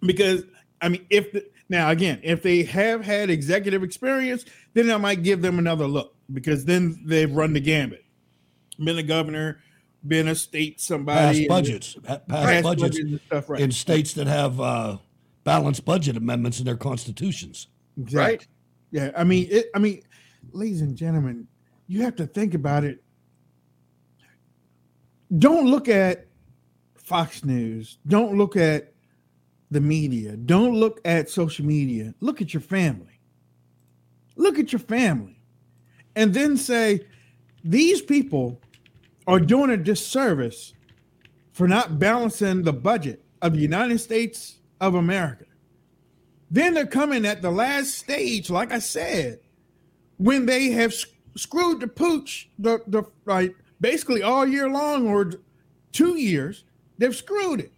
[0.00, 0.44] because
[0.80, 5.22] I mean, if the, now again, if they have had executive experience, then I might
[5.22, 8.04] give them another look because then they've run the gambit,
[8.78, 9.60] been a governor,
[10.06, 13.60] been a state somebody, Pass budgets, pa- pass budgets and stuff, right?
[13.60, 14.98] in states that have uh,
[15.44, 17.68] balanced budget amendments in their constitutions.
[17.98, 18.46] Exactly.
[18.90, 20.02] Yeah, I mean, it, I mean,
[20.52, 21.48] ladies and gentlemen,
[21.88, 23.02] you have to think about it.
[25.38, 26.26] Don't look at
[26.94, 27.98] Fox News.
[28.06, 28.92] Don't look at
[29.70, 30.36] the media.
[30.36, 32.14] Don't look at social media.
[32.20, 33.20] Look at your family.
[34.36, 35.40] Look at your family.
[36.14, 37.06] And then say,
[37.64, 38.60] these people
[39.26, 40.72] are doing a disservice
[41.52, 45.46] for not balancing the budget of the United States of America.
[46.50, 49.40] Then they're coming at the last stage, like I said,
[50.18, 50.94] when they have
[51.36, 55.32] screwed the pooch the the right basically all year long or
[55.92, 56.64] two years,
[56.98, 57.72] they've screwed it.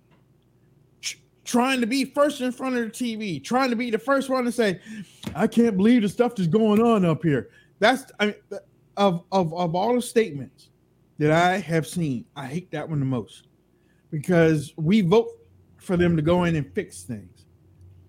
[1.48, 4.28] Tr- Trying to be first in front of the TV, trying to be the first
[4.28, 4.80] one to say,
[5.34, 8.34] "I can't believe the stuff that's going on up here." That's I mean,
[8.96, 10.68] of of of all the statements
[11.18, 13.48] that I have seen, I hate that one the most
[14.10, 15.30] because we vote
[15.78, 17.46] for them to go in and fix things.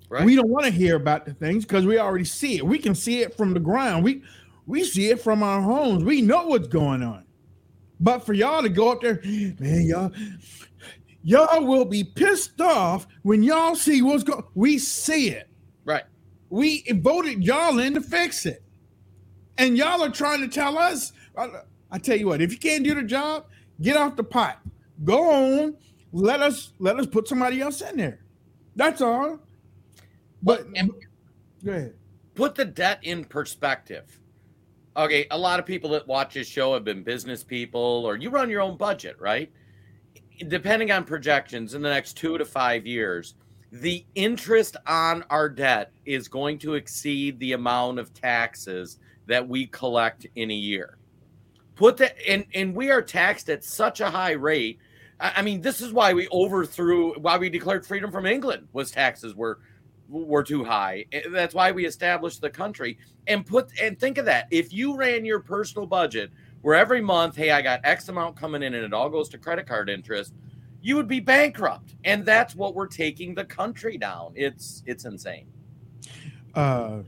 [0.10, 0.26] Right.
[0.26, 2.66] We don't want to hear about the things because we already see it.
[2.66, 4.04] We can see it from the ground.
[4.04, 4.24] We
[4.68, 6.04] we see it from our homes.
[6.04, 7.26] We know what's going on.
[8.00, 10.12] But for y'all to go up there, man, y'all,
[11.24, 14.44] y'all will be pissed off when y'all see what's going.
[14.56, 15.50] We see it.
[15.86, 16.04] Right.
[16.50, 18.64] We voted y'all in to fix it,
[19.58, 21.14] and y'all are trying to tell us.
[21.38, 21.48] I,
[21.92, 23.46] I tell you what, if you can't do the job,
[23.82, 24.60] get off the pot.
[25.04, 25.76] Go on.
[26.12, 28.20] Let us let us put somebody else in there.
[28.76, 29.40] That's all.
[30.42, 31.94] But go ahead.
[32.36, 34.20] Put the debt in perspective.
[34.98, 38.30] Okay, a lot of people that watch this show have been business people, or you
[38.30, 39.52] run your own budget, right?
[40.48, 43.36] Depending on projections in the next two to five years,
[43.72, 49.68] the interest on our debt is going to exceed the amount of taxes that we
[49.68, 50.98] collect in a year.
[51.76, 54.80] Put that, and and we are taxed at such a high rate.
[55.20, 58.92] I I mean, this is why we overthrew, why we declared freedom from England was
[58.92, 59.60] taxes were
[60.10, 61.06] were too high.
[61.12, 62.98] Eh, That's why we established the country
[63.28, 64.48] and put and think of that.
[64.52, 68.64] If you ran your personal budget where every month, hey, I got X amount coming
[68.64, 70.34] in and it all goes to credit card interest,
[70.82, 71.96] you would be bankrupt.
[72.04, 74.34] And that's what we're taking the country down.
[74.36, 75.48] It's it's insane.
[76.56, 77.00] uh,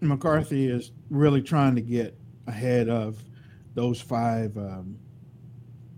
[0.00, 2.16] McCarthy is really trying to get
[2.46, 3.22] ahead of
[3.74, 4.98] those five um,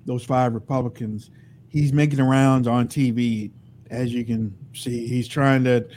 [0.05, 1.31] those five Republicans.
[1.69, 3.51] He's making the rounds on TV,
[3.91, 5.07] as you can see.
[5.07, 5.89] He's trying to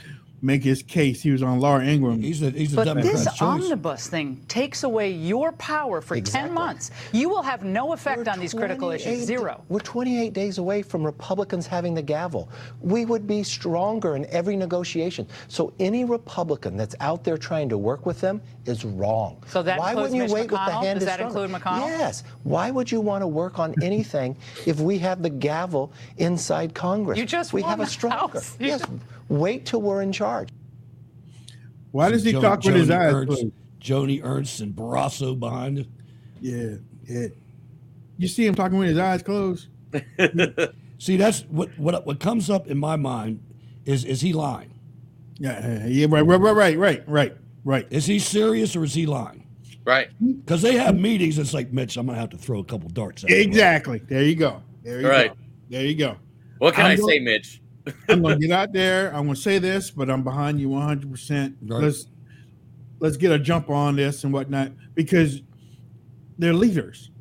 [0.41, 1.21] make his case.
[1.21, 2.21] He was on Laura Ingraham.
[2.21, 6.91] He's a, he's But this omnibus thing takes away your power for 10 months.
[7.11, 9.25] You will have no effect on these critical issues.
[9.25, 9.63] Zero.
[9.69, 12.49] We're 28 days away from Republicans having the gavel.
[12.81, 15.27] We would be stronger in every negotiation.
[15.47, 19.41] So any Republican that's out there trying to work with them is wrong.
[19.47, 20.83] So that Why includes wouldn't you Mitch wait with the McConnell?
[20.83, 21.43] hand Does that stronger?
[21.43, 21.87] include McConnell?
[21.87, 22.23] Yes.
[22.43, 27.17] Why would you want to work on anything if we have the gavel inside Congress?
[27.17, 28.17] You just we won have a the stronger.
[28.17, 28.57] House.
[28.59, 28.81] Yes.
[29.29, 30.49] Wait till we're in charge.
[31.91, 33.45] Why does he Jo- talk with his eyes Ernst.
[33.79, 35.87] Joni Ernst and Barrasso behind him.
[36.41, 37.27] Yeah, yeah.
[38.17, 39.67] You see him talking with his eyes closed.
[40.99, 43.41] See, that's what what what comes up in my mind
[43.85, 44.73] is is he lying?
[45.39, 47.87] Yeah, yeah, right, right, right, right, right, right, right.
[47.89, 49.45] Is he serious or is he lying?
[49.85, 50.09] Right.
[50.43, 51.37] Because they have meetings.
[51.37, 53.23] It's like Mitch, I'm gonna have to throw a couple darts.
[53.23, 53.37] At you.
[53.37, 53.99] Exactly.
[53.99, 54.61] There you go.
[54.83, 55.29] There you Right.
[55.31, 55.37] go.
[55.69, 56.17] There you go.
[56.57, 57.61] What can I'm i gonna- say, Mitch?
[58.09, 59.09] I'm gonna get out there.
[59.15, 61.09] I'm gonna say this, but I'm behind you 100.
[61.11, 61.83] percent Right.
[61.83, 62.05] Let's
[62.99, 65.41] let's get a jump on this and whatnot because
[66.37, 67.11] they're leaders.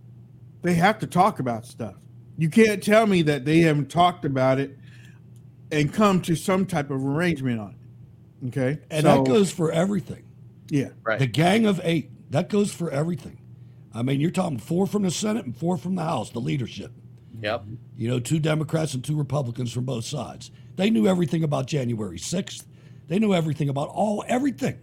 [0.62, 1.94] They have to talk about stuff.
[2.36, 4.76] You can't tell me that they haven't talked about it
[5.70, 8.48] and come to some type of arrangement on it.
[8.48, 10.22] Okay, And So- that goes for everything.
[10.70, 11.18] Yeah, Right.
[11.18, 12.10] The gang of eight.
[12.30, 13.38] That goes for everything.
[13.94, 16.92] I mean, you're talking four from the Senate and four from the House, the leadership.
[17.42, 17.64] Yep.
[17.96, 20.50] You know, two Democrats and two Republicans from both sides.
[20.76, 22.64] They knew everything about January 6th.
[23.06, 24.78] They knew everything about all everything.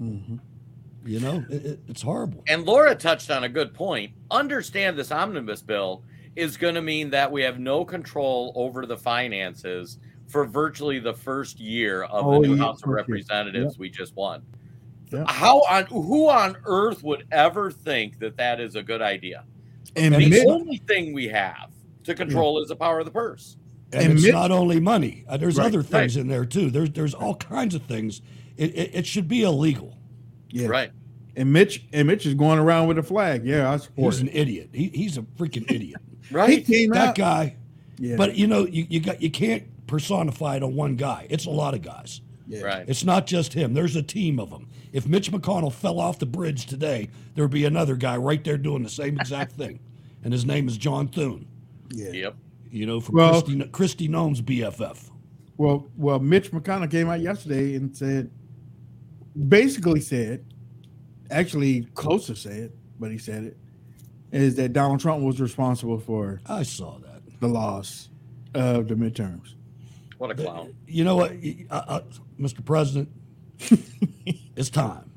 [0.00, 0.36] Mm-hmm.
[1.06, 2.42] You know, it, it- it's horrible.
[2.48, 4.12] And Laura touched on a good point.
[4.30, 6.02] Understand this omnibus bill
[6.36, 11.12] is going to mean that we have no control over the finances for virtually the
[11.14, 12.94] first year of Oh, the new yeah, House of okay.
[12.94, 14.42] Representatives we just won.
[15.10, 15.24] Yeah.
[15.28, 19.44] How on who on earth would ever think that that is a good idea?
[19.96, 21.70] and The Mitch, only thing we have
[22.04, 23.56] to control is the power of the purse.
[23.92, 25.24] And, And it's Mitch- not only money.
[25.28, 26.22] Uh, there's Right, other things right.
[26.22, 26.70] in there too.
[26.70, 28.22] There's there's all kinds of things.
[28.56, 29.96] It, it, it should be illegal.
[30.50, 30.90] yeah, Right.
[31.36, 33.44] And Mitch and Mitch is going around with a flag.
[33.44, 34.28] Yeah, I support He's it.
[34.28, 34.70] an idiot.
[34.72, 36.00] He, he's a freaking idiot.
[36.30, 36.48] right.
[36.50, 37.14] He came that out.
[37.16, 37.56] guy,
[37.98, 38.14] Yeah.
[38.16, 41.26] But you know, you, you got you can't personify it on one guy.
[41.30, 42.20] It's a lot of guys.
[42.46, 42.62] Yeah.
[42.62, 42.84] Right.
[42.88, 43.74] It's not just him.
[43.74, 44.68] There's a team of them.
[44.92, 48.58] If Mitch McConnell fell off the bridge today, there would be another guy right there
[48.58, 49.80] doing the same exact thing,
[50.22, 51.46] and his name is John Thune.
[51.90, 52.10] Yeah.
[52.10, 52.36] Yep.
[52.70, 55.10] You know, from Well- Kristi, Kristi Noem's BFF.
[55.56, 58.28] Well, well, Mitch McConnell came out yesterday and said,
[59.48, 60.44] basically said,
[61.30, 63.56] actually closer said, but he said it,
[64.32, 67.22] is that Donald Trump was responsible for I saw that.
[67.40, 68.08] the loss
[68.54, 69.54] of the midterms.
[70.18, 70.74] What a clown.
[70.88, 71.32] You know what,
[71.70, 72.00] uh, uh,
[72.40, 72.64] Mr.
[72.64, 73.08] President?
[74.56, 75.10] it's time.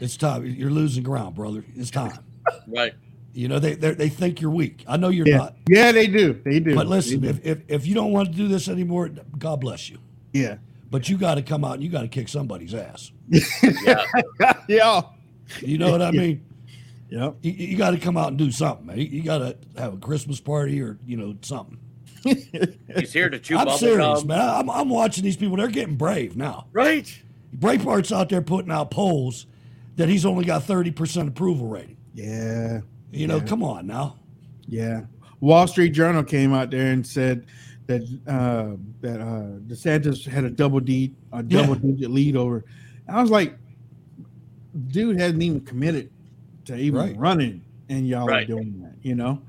[0.00, 0.46] It's time.
[0.46, 1.64] You're losing ground, brother.
[1.74, 2.18] It's time.
[2.66, 2.94] Right.
[3.36, 4.82] You know they they they think you're weak.
[4.88, 5.56] I know you're Yeah, not.
[5.68, 6.74] yeah, they do, they do.
[6.74, 9.90] But listen, They if, if if you don't want to do this anymore, God bless
[9.90, 9.98] you.
[10.32, 10.56] yeah,
[10.90, 13.12] But you got to come out and you got to kick somebody's ass.
[13.28, 14.04] Yeah.
[14.68, 15.02] yeah,
[15.60, 16.44] You know what I mean?
[17.10, 17.36] yep.
[17.42, 18.98] You, you got to come out and do something, man.
[18.98, 21.78] You, you got to have a Christmas party or you know something.
[22.24, 24.28] He's here to chew I'm bubble serious, gum.
[24.28, 24.40] man.
[24.40, 25.56] I'm, I'm watching these people.
[25.58, 26.66] They're getting brave now.
[26.72, 27.06] Right.
[27.54, 29.46] Breitbart's out there putting out polls
[29.96, 31.96] that he's only got 30% approval rating.
[32.14, 32.80] Yeah,
[33.12, 33.44] You know, Yeah.
[33.44, 34.16] come on now.
[34.66, 35.02] yeah.
[35.40, 37.46] Wall Street Journal came out there and said
[37.86, 41.60] that uh, that uh, DeSantis had a double D, a Yeah.
[41.62, 42.64] double digit lead over.
[43.08, 43.56] I was like,
[44.88, 46.10] dude hasn't even committed
[46.64, 47.16] to even Right.
[47.16, 48.44] running, and y'all Right.
[48.44, 48.94] are doing that.
[49.02, 49.40] You know,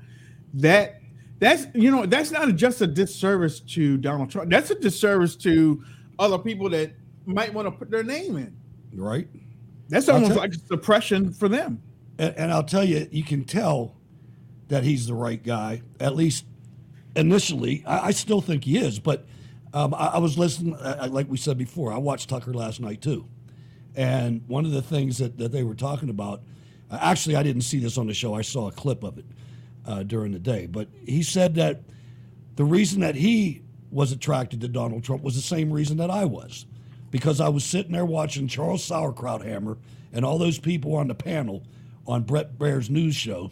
[0.54, 1.00] that
[1.40, 4.50] that's you know that's not just a disservice to Donald Trump.
[4.50, 5.82] That's a disservice to
[6.18, 6.92] other people that
[7.26, 8.52] might want to put their name in.
[8.94, 9.28] Right?
[9.88, 11.80] That's almost like suppression for them.
[12.18, 13.94] And, and I'll tell you, you can tell
[14.68, 16.44] that he's the right guy, at least
[17.16, 17.84] initially.
[17.86, 19.26] I, I still think he is, but
[19.72, 23.00] um, I, I was listening, uh, like we said before, I watched Tucker last night
[23.00, 23.26] too.
[23.96, 26.42] And one of the things that, that they were talking about,
[26.90, 29.24] actually, I didn't see this on the show, I saw a clip of it
[29.86, 31.82] uh, during the day, but he said that
[32.56, 36.24] the reason that he was attracted to Donald Trump was the same reason that I
[36.24, 36.66] was.
[37.10, 39.78] Because I was sitting there watching Charles Sauerkrauthammer
[40.12, 41.62] and all those people on the panel
[42.08, 43.50] on Bret Baier's news show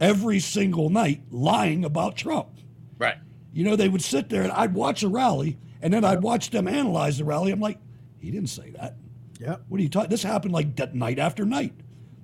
[0.00, 2.48] every single night lying about Trump.
[2.98, 3.16] Right.
[3.52, 6.50] You know, they would sit there and I'd watch a rally and then I'd watch
[6.50, 7.50] them analyze the rally.
[7.50, 7.78] I'm like,
[8.18, 8.96] he didn't say that.
[9.40, 9.56] Yeah.
[9.68, 10.10] What are you talking?
[10.10, 11.74] This happened like that night after night.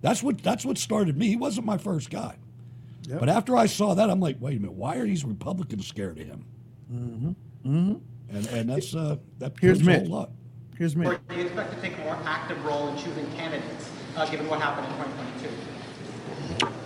[0.00, 1.28] That's what that's what started me.
[1.28, 2.36] He wasn't my first guy.
[3.08, 3.20] Yep.
[3.20, 6.18] But after I saw that, I'm like, wait a minute, why are these Republicans scared
[6.18, 6.44] of him?
[6.92, 7.28] Mm-hmm.
[7.68, 8.36] Mm-hmm.
[8.36, 10.30] And and that's uh that Here's proves a whole lot.
[10.76, 11.06] Here's me.
[11.06, 14.48] Or do you expect to take a more active role in choosing candidates, uh, given
[14.48, 14.92] what happened in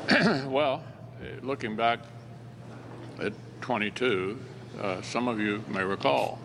[0.08, 0.48] 2022?
[0.50, 0.82] well,
[1.22, 2.00] eh, looking back
[3.20, 4.38] at 22,
[4.80, 6.38] uh, some of you may recall,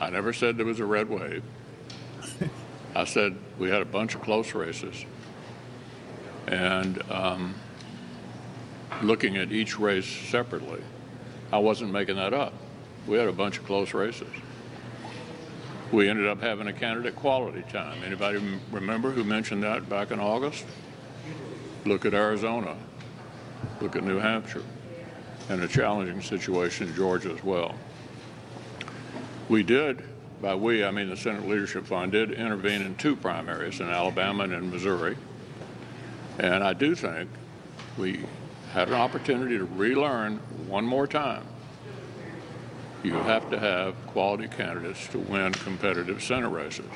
[0.00, 1.42] I never said there was a red wave.
[2.94, 5.04] I said we had a bunch of close races.
[6.46, 7.54] And um,
[9.02, 10.82] looking at each race separately,
[11.52, 12.52] I wasn't making that up.
[13.06, 14.28] We had a bunch of close races.
[15.92, 18.02] We ended up having a candidate quality time.
[18.02, 20.64] Anybody remember who mentioned that back in August?
[21.84, 22.76] Look at Arizona.
[23.82, 24.62] Look at New Hampshire.
[25.50, 27.74] And a challenging situation in Georgia as well.
[29.50, 30.02] We did,
[30.40, 34.44] by we, I mean the Senate Leadership Fund, did intervene in two primaries in Alabama
[34.44, 35.16] and in Missouri.
[36.38, 37.28] And I do think
[37.98, 38.24] we
[38.72, 41.44] had an opportunity to relearn one more time.
[43.02, 46.86] You have to have quality candidates to win competitive Senate races.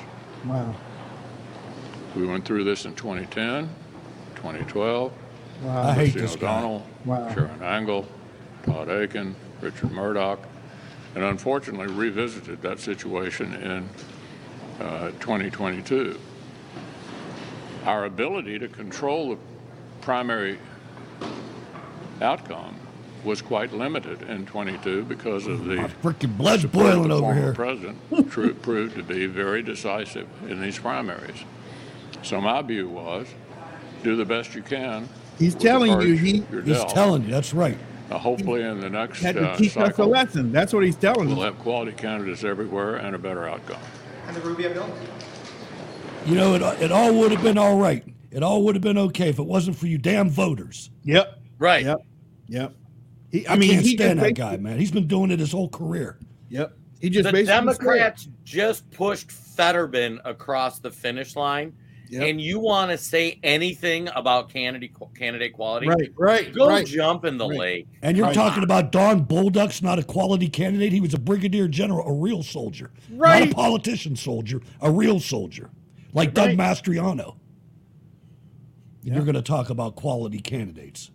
[0.45, 0.73] Wow.
[2.15, 3.69] We went through this in 2010,
[4.35, 5.11] 2012.
[5.63, 5.83] Wow.
[5.83, 6.81] I hate this guy.
[7.03, 7.29] Wow.
[7.33, 8.07] Sharron Angle,
[8.63, 10.39] Todd Akin, Richard Mourdock,
[11.15, 13.89] and unfortunately revisited that situation in
[14.79, 16.17] uh, 2022.
[17.85, 19.37] Our ability to control the
[20.01, 20.57] primary
[22.21, 22.79] outcome
[23.27, 27.53] was quite limited in 22 because of the Freaking blood's support boiling over former here.
[27.53, 27.97] president
[28.31, 31.43] tru- proved to be very decisive in these primaries.
[32.23, 33.27] So my view was,
[34.03, 35.07] do the best you can.
[35.37, 36.89] He's telling you he- He's dealt.
[36.89, 37.77] telling you, that's right.
[38.09, 40.53] Uh, hopefully, in the next Had to uh, teach us a lesson.
[40.53, 41.35] That's what he's telling us.
[41.35, 41.53] we'll us.
[41.53, 43.81] have quality candidates everywhere and a better outcome.
[44.27, 44.89] And the Rubio bill?
[46.25, 48.03] You know, it, it all would have been all right.
[48.31, 50.89] It all would have been okay if it wasn't for you damn voters.
[51.03, 51.37] Yep.
[51.59, 51.83] Right.
[51.85, 51.97] Yep.
[52.47, 52.73] Yep.
[53.31, 54.79] He, I, I mean, can't he stand just that guy, basically- man.
[54.79, 56.19] He's been doing it his whole career.
[56.49, 56.73] Yep.
[57.01, 61.73] He just the basically Democrats just pushed Fetterman across the finish line,
[62.09, 62.23] Yep.
[62.23, 65.87] and you want to say anything about candidate candidate quality?
[65.89, 66.85] Right, right, Go right.
[66.87, 67.59] jump in the Right.
[67.59, 67.87] lake.
[68.01, 68.33] And you're Right.
[68.33, 70.91] talking about Don Bolduc's not a quality candidate.
[70.93, 72.91] He was a brigadier general, a real soldier.
[73.11, 73.41] right?
[73.41, 75.69] Not a politician soldier, a real soldier.
[76.13, 77.35] Like Doug Mastriano.
[79.05, 81.11] And You're going to talk about quality candidates.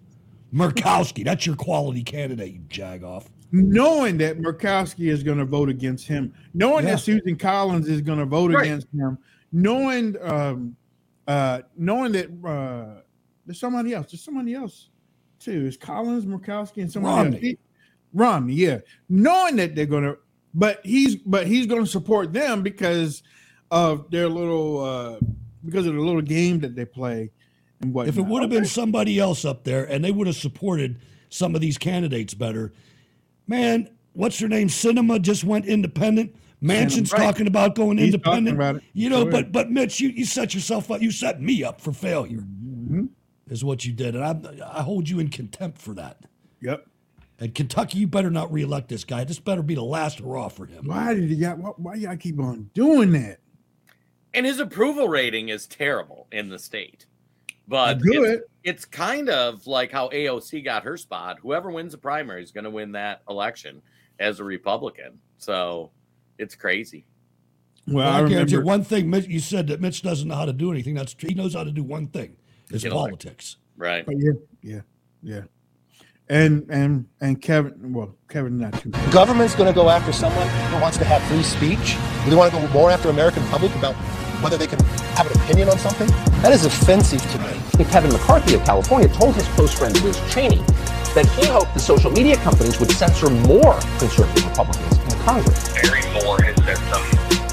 [0.52, 3.26] Murkowski, that's your quality candidate, you jagoff.
[3.52, 6.92] knowing that Murkowski is going to vote against him, knowing Yeah.
[6.92, 8.64] that Susan Collins is going to vote Right.
[8.64, 9.18] against him,
[9.52, 10.76] knowing um,
[11.28, 13.00] uh, knowing that uh,
[13.46, 14.88] there's somebody else, there's somebody else
[15.38, 15.66] too.
[15.66, 17.36] It's Collins, Murkowski, and somebody Romney.
[17.36, 17.42] else.
[17.42, 17.58] He-
[18.14, 18.78] Romney, yeah,
[19.08, 20.18] knowing that they're going to,
[20.54, 23.22] but he's but he's going to support them because
[23.70, 25.18] of their little uh,
[25.64, 27.30] because of the little game that they play and
[27.84, 28.08] what.
[28.08, 31.54] If it would have been somebody else up there and they would have supported some
[31.54, 32.72] of these candidates better,
[33.46, 34.68] man, what's her name?
[34.68, 36.34] Sinema just went independent.
[36.62, 37.20] Manchin's Right.
[37.22, 38.56] talking about going He's independent.
[38.56, 38.82] about it.
[38.92, 41.02] You know, Go but but Mitch, you, you set yourself up.
[41.02, 42.38] You set me up for failure.
[42.38, 43.06] Mm-hmm.
[43.48, 46.24] Is what you did, and I I hold you in contempt for that.
[46.62, 46.86] Yep.
[47.40, 49.24] And Kentucky, you better not reelect this guy.
[49.24, 50.86] This better be the last hurrah for him.
[50.86, 51.58] Why did you got?
[51.58, 53.40] Why, why y'all keep on doing that?
[54.32, 57.06] And his approval rating is terrible in the state.
[57.68, 58.24] But Good.
[58.30, 61.38] it's, it's kind of like how AOC got her spot.
[61.40, 63.80] Whoever wins the primary is going to win that election
[64.18, 65.18] as a Republican.
[65.38, 65.90] So
[66.38, 67.04] it's crazy.
[67.86, 69.10] Well, I, I guarantee you remember- one thing.
[69.10, 70.94] Mitch, you said that Mitch doesn't know how to do anything.
[70.94, 71.28] That's true.
[71.28, 72.36] He knows how to do one thing:
[72.70, 73.18] is Get elected.
[73.20, 73.56] politics.
[73.76, 74.04] Right.
[74.06, 74.32] Oh, yeah,
[74.62, 74.80] yeah,
[75.22, 75.40] yeah.
[76.28, 78.90] And and and Kevin, well, Kevin not too.
[79.10, 81.96] Government's going to go after someone who wants to have free speech.
[82.24, 83.94] Do they want to go more after American public about
[84.42, 84.78] whether they can
[85.14, 86.08] have an opinion on something?
[86.42, 87.84] That is offensive to me.
[87.90, 90.62] Kevin McCarthy of California told his close friend Liz Cheney
[91.14, 95.72] that he hoped the social media companies would censor more conservative Republicans in Congress.
[95.74, 97.04] Barry Moore has said some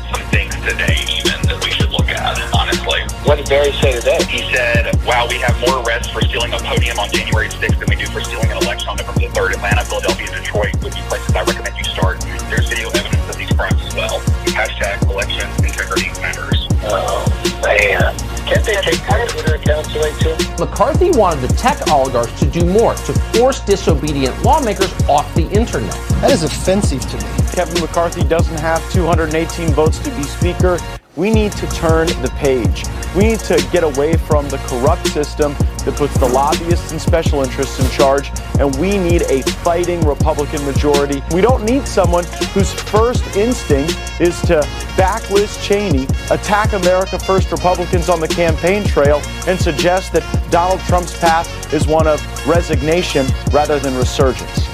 [0.10, 3.02] some things today even that we should look at, honestly.
[3.26, 4.22] What did Barry say today?
[4.26, 7.90] He said, wow, we have more arrests for stealing a podium on January 6th than
[7.90, 9.60] we do for stealing an election on November the 3rd.
[9.60, 12.22] Atlanta, Philadelphia, Detroit would be places I recommend you start.
[12.50, 14.20] There's video evidence of these crimes as well.
[14.56, 16.59] Hashtag election integrity matters.
[16.92, 18.18] Oh, man.
[18.48, 20.36] Can't they take Twitter accounts away too?
[20.58, 25.94] McCarthy wanted the tech oligarchs to do more to force disobedient lawmakers off the internet.
[26.22, 27.50] That is offensive to me.
[27.54, 30.80] Kevin McCarthy doesn't have 218 votes to be Speaker.
[31.16, 32.86] We need to turn the page.
[33.16, 35.54] We need to get away from the corrupt system
[35.86, 40.64] that puts the lobbyists and special interests in charge, and we need a fighting Republican
[40.66, 41.24] majority.
[41.32, 44.60] We don't need someone whose first instinct is to
[44.96, 50.80] back Liz Cheney, attack America First Republicans on the campaign trail, and suggest that Donald
[50.82, 54.68] Trump's path is one of resignation rather than resurgence.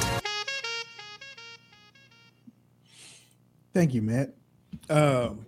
[3.73, 4.33] Thank you, Matt.
[4.89, 5.45] Um,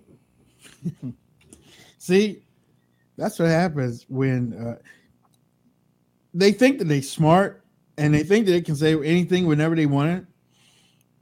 [1.98, 2.44] see,
[3.18, 4.76] that's what happens when uh,
[6.34, 7.64] they think that they're smart
[7.98, 10.26] and they think that they can say anything whenever they want it,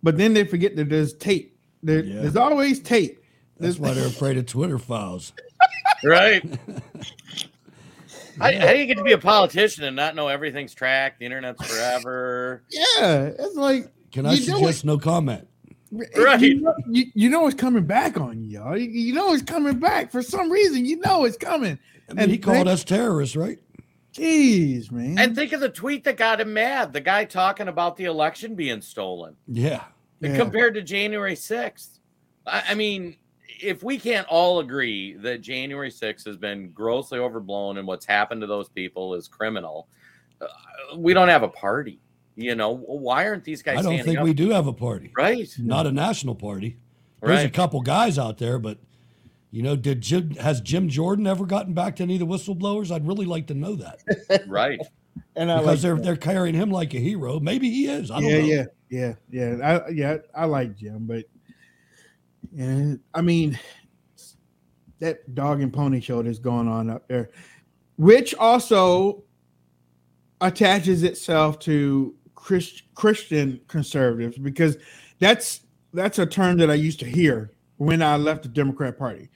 [0.04, 1.58] but then they forget that there's tape.
[1.84, 2.22] There- Yeah.
[2.22, 3.22] There's always tape.
[3.58, 5.34] That's why they're afraid of Twitter files.
[6.04, 6.44] Right.
[8.38, 11.20] How, how do you get to be a politician and not know everything's tracked?
[11.20, 12.64] The internet's forever.
[12.70, 15.48] Yeah, it's like Can I suggest no comment?
[15.92, 16.42] Right.
[16.42, 18.78] You know, you, you know it's coming back on you, y'all.
[18.78, 20.86] You, you know it's coming back for some reason.
[20.86, 21.80] You know it's coming.
[22.10, 23.60] I mean, he called us terrorists, right?
[24.14, 25.18] Jeez, man.
[25.18, 26.94] And think of the tweet that got him mad.
[26.94, 29.36] The guy talking about the election being stolen.
[29.48, 29.84] Yeah.
[30.22, 30.38] Yeah.
[30.38, 32.00] Compared to January 6th.
[32.48, 33.18] I, I mean,
[33.62, 38.42] if we can't all agree that January 6th has been grossly overblown and what's happened
[38.42, 39.88] to those people is criminal,
[40.40, 40.48] uh,
[40.98, 42.00] we don't have a party.
[42.36, 44.26] You know, why aren't these guys I don't think up?
[44.26, 45.12] we do have a party.
[45.16, 45.50] Right.
[45.58, 46.78] Not a national party.
[47.22, 48.78] There's a couple guys out there, but
[49.52, 52.92] you know, did Jim has Jim Jordan ever gotten back to any of the whistleblowers?
[52.92, 54.00] I'd really like to know that.
[54.48, 54.80] right.
[55.36, 56.04] And I because like they're that.
[56.04, 57.40] they're carrying him like a hero.
[57.40, 58.12] Maybe he is.
[58.12, 58.46] I don't yeah, know.
[58.46, 59.82] yeah, yeah, yeah.
[59.86, 61.24] I yeah, I like Jim, but
[62.58, 63.58] and I mean
[65.00, 67.32] that dog and pony show that's going on up there,
[67.96, 69.24] which also
[70.42, 72.14] attaches itself to
[72.46, 74.78] Christ, Christian conservatives because
[75.20, 75.62] that's
[75.94, 79.30] that's a term that I used to hear when I left the Democrat Party.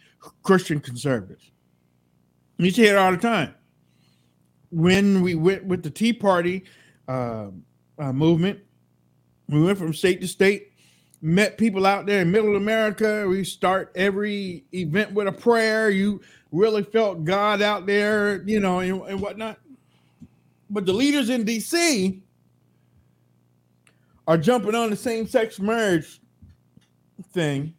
[0.43, 1.49] Christian conservatives.
[2.60, 3.55] To hear it all the time.
[4.70, 6.66] When we went with the Tea Party
[7.07, 7.47] uh,
[7.97, 8.60] uh, movement,
[9.47, 10.74] we went from state to state,
[11.20, 13.26] met people out there in middle America.
[13.28, 15.89] We start every event with a prayer.
[15.89, 19.57] You really felt God out there, you know, and, and whatnot.
[20.70, 22.22] But the leaders in DC
[24.30, 26.22] are jumping on the same sex marriage
[27.34, 27.74] thing.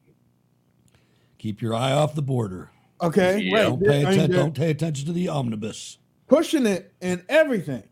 [1.38, 2.70] Keep your eye off the border.
[3.00, 3.62] Okay, right.
[3.62, 4.30] Don't pay I mean, attention.
[4.32, 5.98] Don't pay attention to the omnibus.
[6.26, 7.84] pushing it and everything.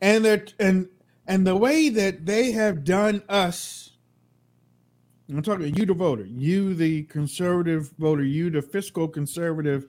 [0.00, 0.88] And they're and
[1.28, 3.92] and the way that they have done us.
[5.28, 9.86] I'm talking to you, the voter, you, the conservative voter, you, the fiscal conservative,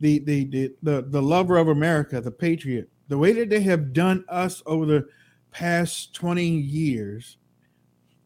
[0.00, 2.90] the the the the, the lover of America, the patriot.
[3.08, 5.08] The way that they have done us over the
[5.56, 7.38] past 20 years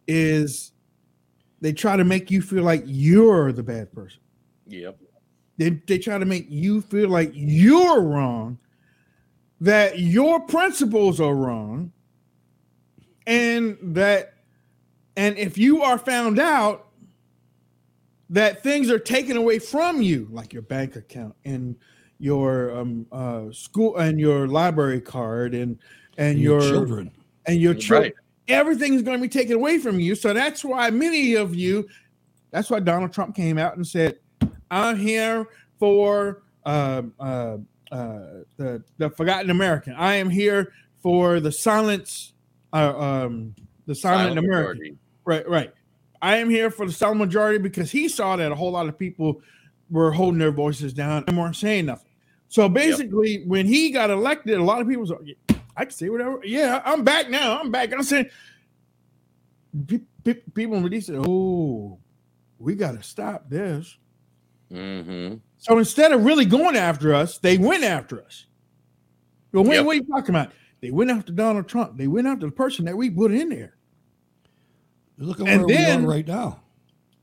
[0.08, 0.72] is
[1.60, 4.18] they try to make you feel like you're the bad person.
[4.66, 4.98] Yep.
[5.56, 8.58] They, they try to make you feel like you're wrong,
[9.60, 11.92] that your principles are wrong,
[13.28, 14.34] and that,
[15.16, 16.88] and if you are found out
[18.30, 21.76] that things are taken away from you, like your bank account and
[22.18, 25.78] your um, uh, school and your library card and
[26.20, 27.10] and Your your, children.
[27.46, 27.80] And your Right.
[27.80, 28.12] children,
[28.48, 30.14] everything's going to be taken away from you.
[30.14, 31.88] So that's why many of you,
[32.50, 34.18] that's why Donald Trump came out and said,
[34.70, 35.46] "I'm here
[35.78, 37.58] for um, uh,
[37.90, 39.94] uh, the the forgotten American.
[39.94, 40.72] I am here
[41.02, 42.34] for the silence,
[42.72, 43.54] uh, um,
[43.86, 44.96] the silent, Silent American." majority.
[45.24, 45.72] Right, right.
[46.22, 48.98] I am here for the silent majority because he saw that a whole lot of
[48.98, 49.40] people
[49.90, 52.10] were holding their voices down and weren't saying nothing.
[52.48, 55.36] So basically, when he got elected, a lot of people like,
[55.80, 56.40] I can say whatever.
[56.44, 57.58] Yeah, I'm back now.
[57.58, 57.90] I'm back.
[57.94, 58.26] I'm saying
[59.86, 61.98] pe- pe- people really said, "Oh,
[62.58, 63.96] we got to stop this."
[64.70, 65.36] Mm-hmm.
[65.56, 68.44] So instead of really going after us, they went after us.
[69.52, 69.84] Well, what, Yep.
[69.86, 70.52] what are you talking about?
[70.82, 71.96] They went after Donald Trump.
[71.96, 73.74] They went after the person that we put in there.
[75.16, 76.60] Look at And where then- we are right now.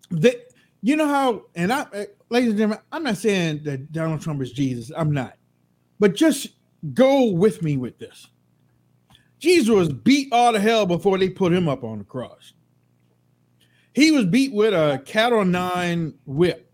[0.10, 0.34] They,
[0.82, 4.42] you know how, and I, uh, ladies and gentlemen, I'm not saying that Donald Trump
[4.42, 4.92] is Jesus.
[4.98, 5.38] I'm not,
[6.00, 6.48] but just
[6.94, 8.28] go with me with this.
[9.40, 12.54] Jesus was beat all to hell before they put him up on the cross.
[13.94, 16.72] He was beat with a cattle nine whip.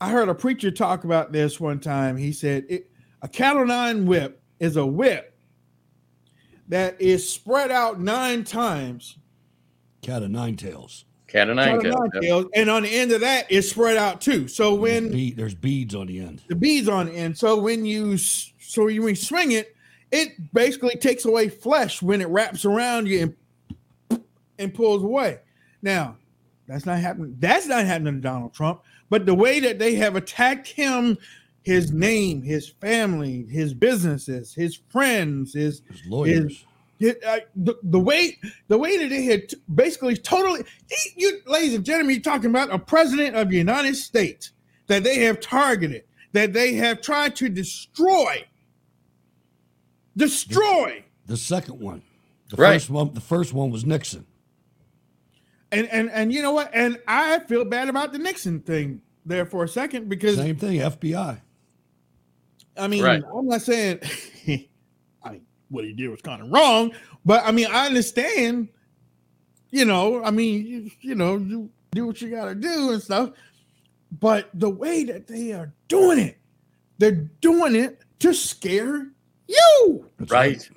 [0.00, 2.16] I heard a preacher talk about this one time.
[2.16, 2.90] He said it,
[3.22, 5.38] a cattle nine whip is a whip
[6.68, 9.16] that is spread out nine times
[10.02, 11.04] Cat of nine tails.
[11.26, 12.44] Cat of nine Cat of tails.
[12.44, 12.46] yep.
[12.54, 14.48] and on the end of that is spread out too.
[14.48, 16.42] So when Be- there's beads on the end.
[16.48, 19.76] the beads on the end, so when you so when you swing it,
[20.12, 23.34] it basically takes away flesh when it wraps around you
[24.10, 24.22] and
[24.58, 25.38] and pulls away.
[25.82, 26.16] Now,
[26.66, 27.36] that's not happening.
[27.38, 28.82] That's not happening to Donald Trump.
[29.08, 31.16] But the way that they have attacked him,
[31.62, 36.64] his name, his family, his businesses, his friends, his lawyers.
[36.98, 38.36] his- uh, the, the way
[38.68, 42.50] the way that they had t- basically totally he- you ladies and gentlemen you're talking
[42.50, 44.52] about a president of the united states
[44.86, 48.44] that they have targeted that they have tried to destroy
[50.20, 52.02] destroy The second one.
[52.50, 52.74] The Right.
[52.74, 53.14] first one.
[53.14, 54.26] The first one was Nixon.
[55.72, 59.46] and and and you know what and i feel bad about the nixon thing there
[59.46, 60.80] for a second because Same thing.
[60.80, 61.40] FBI.
[62.76, 63.22] I mean, Right.
[63.34, 64.00] I'm not saying
[65.22, 66.92] I mean what he did was kind of wrong,
[67.24, 68.68] but I mean I understand.
[69.72, 73.00] You know, I mean, you, you know, you do what you got to do and
[73.00, 73.30] stuff.
[74.18, 76.38] But the way that they are doing it,
[76.98, 79.06] they're doing it to scare
[79.50, 80.06] you.
[80.18, 80.70] That's Right.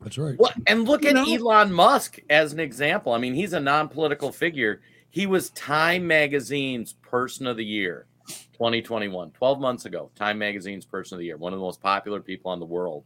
[0.00, 0.38] That's right.
[0.38, 1.24] Well, and look You at know?
[1.26, 3.12] Elon Musk as an example.
[3.12, 4.80] I mean, he's a non-political figure.
[5.10, 8.06] He was Time Magazine's Person of the Year,
[8.52, 10.10] 2021, 12 months ago.
[10.14, 13.04] Time Magazine's Person of the Year, one of the most popular people in the world.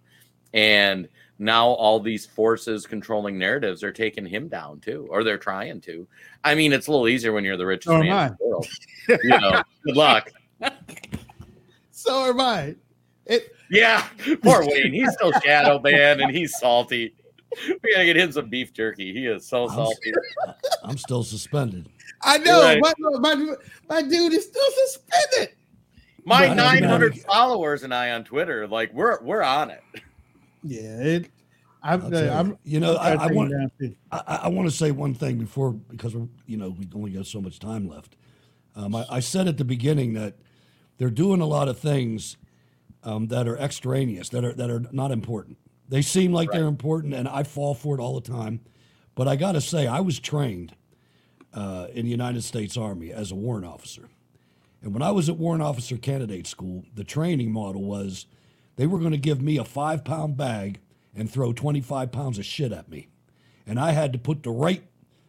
[0.53, 1.09] And
[1.39, 6.07] now all these forces controlling narratives are taking him down too, or they're trying to.
[6.45, 8.67] I mean, it's a little easier when you're the richest So man in the world.
[9.09, 10.31] You know, good luck.
[12.03, 12.75] So am I.
[13.27, 14.07] It, Yeah,
[14.43, 14.93] poor Wayne.
[14.93, 17.15] He's still shadow banned and he's salty.
[17.67, 19.13] We gotta get him some beef jerky.
[19.13, 20.13] He is so salty.
[20.85, 21.89] I'm still suspended.
[22.23, 22.81] I know, Right.
[22.81, 23.55] my, my,
[23.89, 25.55] my dude is still suspended.
[26.25, 29.83] My But- 900 followers and I on Twitter, like we're we're on it.
[30.63, 31.31] Yeah, it,
[31.83, 32.31] I'm, I'll you.
[32.31, 33.97] I'm, you know, I'm I, I trying to want take him down, too.
[34.13, 37.27] I, I want to say one thing before because we're, you know we only got
[37.27, 38.17] so much time left.
[38.77, 40.35] Um, I, I said at the beginning that
[40.99, 42.37] they're doing a lot of things
[43.05, 45.59] um, that are extraneous, that are that are not important.
[45.89, 48.61] They seem like they're important, and I fall for it all the time.
[49.15, 50.75] But I got to say, I was trained
[51.53, 54.09] uh, in the United States Army as a warrant officer.
[54.81, 58.27] And when I was at warrant officer candidate school, the training model was
[58.77, 60.81] they were going to give me a five pound bag
[61.15, 63.09] and throw 25 pounds of shit at me.
[63.67, 64.83] And I had to put the right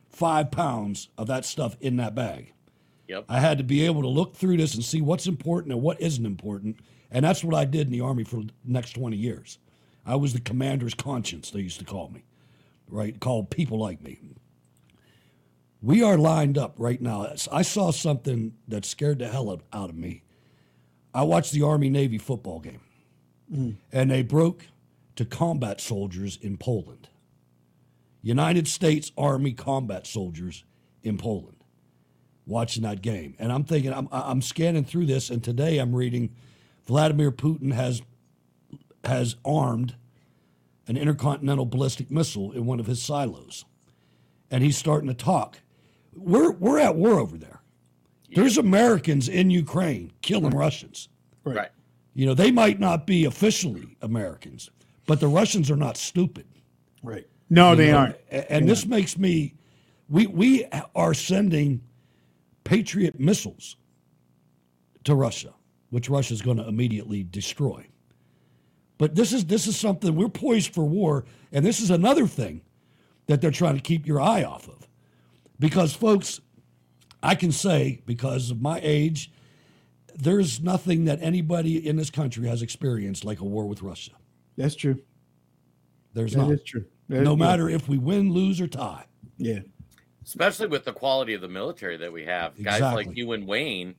[0.10, 2.54] five pounds of that stuff in that bag.
[3.08, 3.26] Yep.
[3.28, 6.02] I had to be able to look through this and see what's important and what
[6.02, 6.78] isn't important.
[7.14, 9.60] And that's what I did in the Army for the next 20 years.
[10.06, 12.24] I was the commander's conscience, they used to call me,
[12.90, 13.18] right?
[13.20, 14.20] Called people like me.
[15.82, 17.28] We are lined up right now.
[17.52, 20.24] I saw something that scared the hell out- of me.
[21.14, 22.82] I watched the Army Navy football game,
[23.54, 23.76] Mm.
[23.92, 24.68] and they broke
[25.16, 27.10] to combat soldiers in Poland.
[28.22, 30.64] United States Army combat soldiers
[31.04, 31.58] in Poland
[32.48, 33.36] watching that game.
[33.38, 36.34] And I'm thinking, I'm, I'm scanning through this, and today I'm reading
[36.86, 38.02] Vladimir Putin has,
[39.04, 39.96] has armed
[40.88, 43.66] an intercontinental ballistic missile in one of his silos.
[44.52, 45.60] and he's starting to talk.
[46.16, 47.62] We're we're at war over there.
[48.36, 51.10] There's Americans in Ukraine killing Russians.
[51.44, 51.70] Right.
[52.14, 54.70] You know, they might not be officially Americans,
[55.08, 56.46] but the Russians are not stupid.
[57.02, 57.28] Right.
[57.50, 58.16] No, You they know, aren't.
[58.32, 59.56] a- And this makes me,
[60.10, 60.66] we we
[60.96, 61.82] are sending
[62.64, 63.78] Patriot missiles
[65.06, 65.54] to Russia,
[65.94, 67.86] which Russia's going to immediately destroy.
[68.98, 72.62] But this is this is something we're poised for war, and this is another thing
[73.28, 74.88] that they're trying to keep your eye off of,
[75.60, 76.42] because folks,
[77.22, 79.32] I can say because of my age,
[80.16, 84.14] there's nothing that anybody in this country has experienced like a war with Russia.
[84.58, 85.00] That's true.
[86.14, 86.52] There's That not.
[86.54, 86.86] is true.
[87.10, 87.38] That- no yeah.
[87.46, 89.06] matter if we win, lose, or tie.
[89.38, 89.60] Yeah.
[90.26, 92.62] especially with the quality of the military that we have.
[92.64, 93.94] Guys like you and Wayne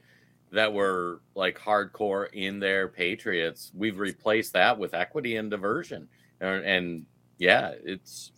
[0.55, 6.09] that were like hardcore in their Patriots, we've replaced that with equity and diversion.
[6.41, 7.07] And, and
[7.39, 8.33] yeah, it's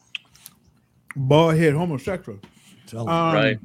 [1.15, 2.39] Bald head homosexual.
[2.87, 3.59] Tell Um, right.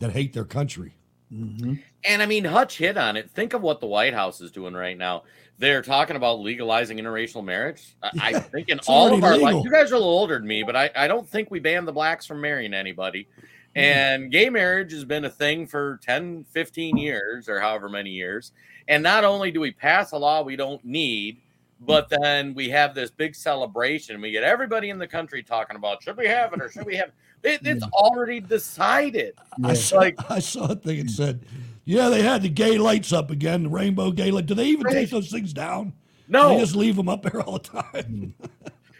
[0.00, 0.94] That hate their country.
[1.32, 1.74] Mm-hmm.
[2.04, 3.30] And I mean, Hutch hit on it.
[3.30, 5.22] Think of what the White House is doing right now.
[5.58, 7.94] They're talking about legalizing interracial marriage.
[8.02, 9.52] I, I think in all of our legal.
[9.52, 11.60] life, you guys are a little older than me, but I, I don't think we
[11.60, 13.28] banned the blacks from marrying anybody.
[13.74, 13.80] Mm-hmm.
[13.80, 18.52] And gay marriage has been a thing for 10, 15 years or however many years.
[18.88, 21.40] And not only do we pass a law we don't need,
[21.80, 24.20] but then we have this big celebration.
[24.20, 26.96] We get everybody in the country talking about should we have it or should we
[26.96, 27.10] have
[27.42, 27.60] it?
[27.64, 29.34] It's already decided.
[29.64, 31.40] I saw, Like, I saw a thing that said,
[31.84, 34.46] yeah, they had the gay lights up again, the rainbow gay light.
[34.46, 35.92] Do they even take those things down?
[36.28, 36.50] No.
[36.50, 38.34] They just leave them up there all the time.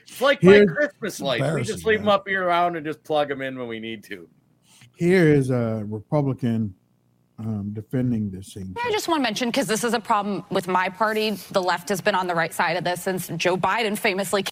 [0.07, 1.41] It's like my Christmas lights.
[1.41, 3.79] We just embarrassing, leave them up year round and just plug them in when we
[3.79, 4.29] need to.
[4.97, 6.75] Here is a Republican
[7.39, 8.75] um, defending this thing.
[8.85, 11.31] I just want to mention because this is a problem with my party.
[11.31, 14.45] The left has been on the right side of this since Joe Biden famously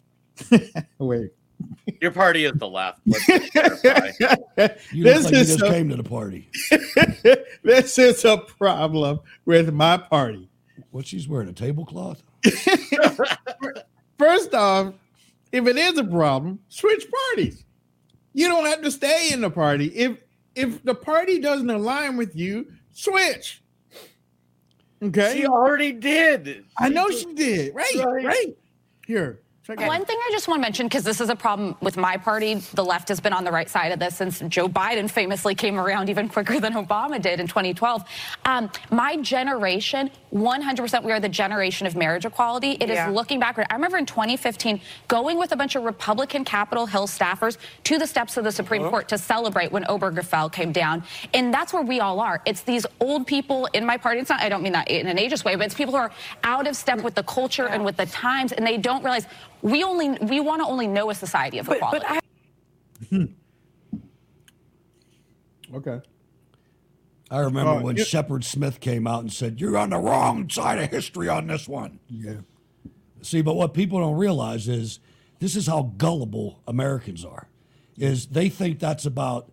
[0.99, 1.31] Wait.
[2.01, 3.01] Your party is the left.
[3.07, 4.11] Let's just clarify.
[4.93, 6.49] You This look like you is just so- came to the party.
[7.63, 10.49] this is a problem with my party.
[10.91, 12.23] What she's wearing, a tablecloth?
[14.19, 14.95] First off,
[15.53, 17.65] if it is a problem, switch parties.
[18.33, 19.87] You don't have to stay in the party.
[19.87, 20.19] If
[20.61, 23.63] if the party doesn't align with you, switch.
[25.03, 25.35] Okay.
[25.35, 26.65] She already did.
[26.79, 27.75] I know she did.
[27.75, 27.95] Right.
[27.97, 28.25] Right.
[28.25, 28.57] Right.
[29.07, 29.41] Here.
[29.69, 32.17] It One thing I just want to mention, because this is a problem with my
[32.17, 35.55] party, the left has been on the right side of this since Joe Biden famously
[35.55, 38.03] came around even quicker than Obama did in 2012.
[38.47, 42.73] Um, my generation, 100%, we are the generation of marriage equality.
[42.81, 43.11] It is Yeah.
[43.11, 43.67] looking backward.
[43.69, 48.07] I remember in 2015 going with a bunch of Republican Capitol Hill staffers to the
[48.07, 51.05] steps of the Supreme Court to celebrate when Obergefell came down.
[51.35, 52.41] And that's where we all are.
[52.47, 54.21] It's these old people in my party.
[54.21, 56.13] It's not, I don't mean that in an ageist way, but it's people who are
[56.45, 59.27] out of step with the culture and with the times, and they don't realize
[59.63, 62.07] we only we want to only know a society of equality.
[65.73, 66.01] Okay.
[67.31, 70.51] I remember Oh, when you- Shepard Smith came out and said, You're on the wrong
[70.51, 72.01] side of history on this one.
[72.09, 72.39] Yeah.
[73.23, 74.99] See, but what people don't realize is
[75.39, 77.47] this is how gullible Americans are.
[77.97, 79.53] Is they think that's about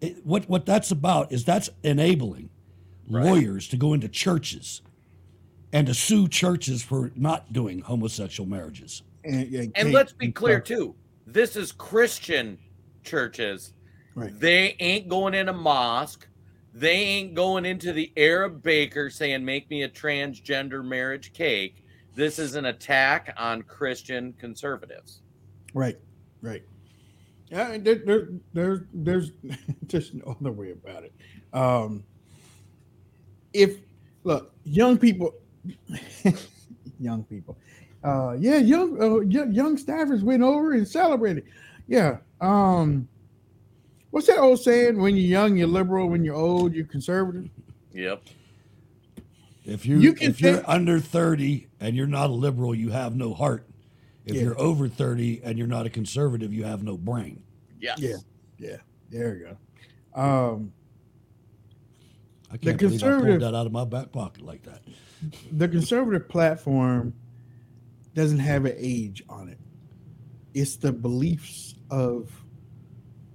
[0.00, 2.50] it, what what that's about is that's enabling
[3.08, 4.82] lawyers to go into churches
[5.72, 9.02] and to sue churches for not doing homosexual marriages.
[9.26, 10.94] And, and, And let's be clear too.
[11.26, 12.58] This is Christian
[13.02, 13.72] churches.
[14.14, 14.38] Right.
[14.38, 16.26] They ain't going in a mosque.
[16.72, 21.82] They ain't going into the Arab baker saying, "Make me a transgender marriage cake."
[22.14, 25.20] This is an attack on Christian conservatives.
[25.74, 25.98] Right.
[26.40, 26.62] Right.
[27.48, 29.32] Yeah, there, there, there, there's
[29.86, 31.12] just no other way about it.
[31.52, 32.04] Um,
[33.52, 33.78] if
[34.24, 35.34] look, young people,
[37.00, 37.56] young people,
[38.06, 41.44] uh, yeah, young, uh, young, young staffers went over and celebrated.
[41.88, 42.18] Yeah.
[42.40, 43.08] Um,
[44.10, 44.98] what's that old saying?
[45.00, 46.08] When you're young, you're liberal.
[46.08, 47.48] When you're old, you're conservative.
[47.92, 48.22] Yep.
[49.64, 52.90] If you, You can if you're think- under 30 and you're not a liberal, you
[52.90, 53.66] have no heart.
[54.24, 54.42] If Yeah.
[54.42, 57.42] you're over 30 and you're not a conservative, you have no brain.
[57.80, 57.98] Yes.
[58.00, 58.16] Yeah.
[58.58, 58.76] Yeah.
[59.10, 59.56] There you
[60.14, 60.20] go.
[60.20, 60.72] Um,
[62.50, 64.82] I can't believe I pulled conservative- that out of my back pocket like that.
[65.50, 67.14] the conservative platform
[68.16, 69.58] doesn't have an age on it.
[70.54, 72.32] It's the beliefs of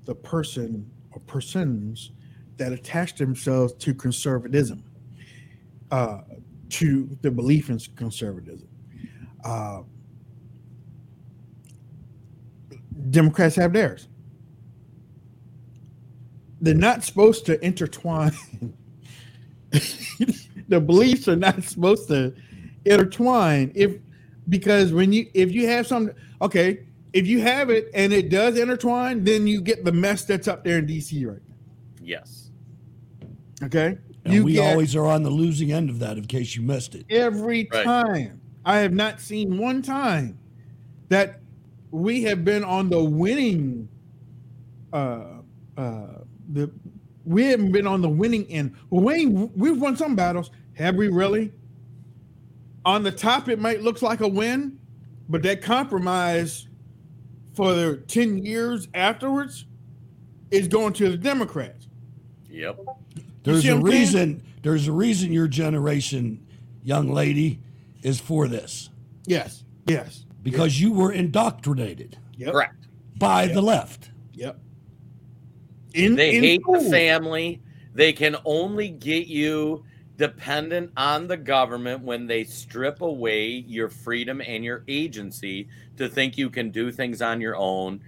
[0.05, 2.11] the person or persons
[2.57, 4.83] that attach themselves to conservatism,
[5.91, 6.21] uh,
[6.69, 8.67] to the belief in conservatism.
[9.45, 9.81] Uh,
[13.11, 14.07] Democrats have theirs.
[16.59, 18.33] They're not supposed to intertwine.
[19.71, 22.33] the beliefs are not supposed to
[22.83, 23.97] intertwine if
[24.49, 26.11] because when you if you have some
[26.41, 30.47] okay if you have it and it does intertwine, then you get the mess that's
[30.47, 31.55] up there in DC right now
[32.01, 32.49] Yes.
[33.63, 33.97] Okay.
[34.25, 36.61] And you we get always are on the losing end of that in case you
[36.61, 37.05] missed it.
[37.09, 37.83] every Right.
[37.83, 38.41] time.
[38.65, 40.37] I have not seen one time
[41.09, 41.39] that
[41.89, 43.87] we have been on the winning
[44.93, 45.25] uh
[45.77, 46.07] uh
[46.53, 46.71] the
[47.25, 48.75] we haven't been on the winning end.
[48.89, 50.49] Well, Wayne, we've won some battles.
[50.73, 51.51] Have we really?
[52.85, 54.79] On the top, it might look like a win,
[55.29, 56.67] but that compromise
[57.53, 59.65] for the 10 years afterwards
[60.49, 61.87] is going to the Democrats.
[62.49, 62.79] Yep.
[63.43, 63.81] There's a what I'm saying?
[63.83, 64.43] reason.
[64.63, 66.45] There's a reason your generation,
[66.83, 67.59] young lady,
[68.03, 68.89] is for this.
[69.25, 69.63] Yes.
[69.87, 70.25] Yes.
[70.43, 72.51] Because you were indoctrinated Yep.
[72.53, 72.87] Correct.
[73.17, 74.11] by the left.
[74.33, 74.59] Yep.
[75.93, 77.61] In, they in hate the family.
[77.93, 79.83] They can only get you
[80.21, 85.67] dependent on the government when they strip away your freedom and your agency
[85.97, 87.99] to think you can do things on your own.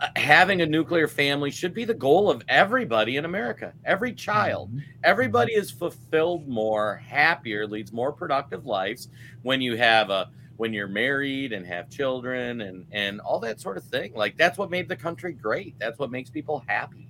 [0.00, 3.74] Uh, Having a nuclear family should be the goal of everybody in America.
[3.84, 4.70] Every child,
[5.04, 9.08] everybody is fulfilled more, happier, leads more productive lives
[9.42, 13.76] when you have a when you're married and have children and and all that sort
[13.76, 14.14] of thing.
[14.14, 15.78] Like that's what made the country great.
[15.78, 17.08] That's what makes people happy.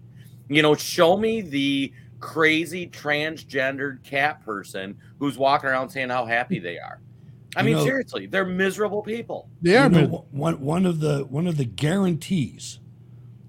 [0.49, 6.59] You know, show me the crazy transgendered cat person who's walking around saying how happy
[6.59, 7.01] they are.
[7.57, 7.73] I You Mm-hmm.
[7.73, 9.49] know- mean, seriously, they're miserable people.
[9.63, 12.79] Yeah, You know, one one of the one of the guarantees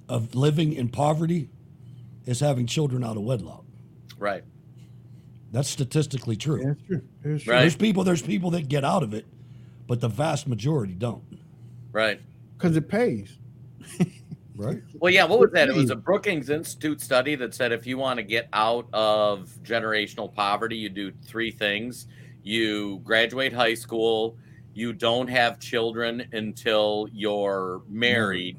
[0.09, 1.49] of living in poverty
[2.25, 3.63] is having children out of wedlock.
[4.17, 4.43] Right.
[5.51, 6.63] That's statistically true.
[6.63, 7.01] That's true.
[7.23, 7.53] That's true.
[7.53, 7.61] Right.
[7.61, 9.25] There's people there's people that get out of it,
[9.87, 11.23] but the vast majority don't.
[11.91, 12.21] Right.
[12.57, 13.37] Because it pays.
[14.55, 14.81] Right?
[14.95, 15.69] Well, yeah, what was that?
[15.69, 19.49] It was a Brookings Institute study that said if you want to get out of
[19.63, 22.07] generational poverty, you do three things.
[22.43, 24.37] You graduate high school,
[24.73, 28.57] you don't have children until you're married,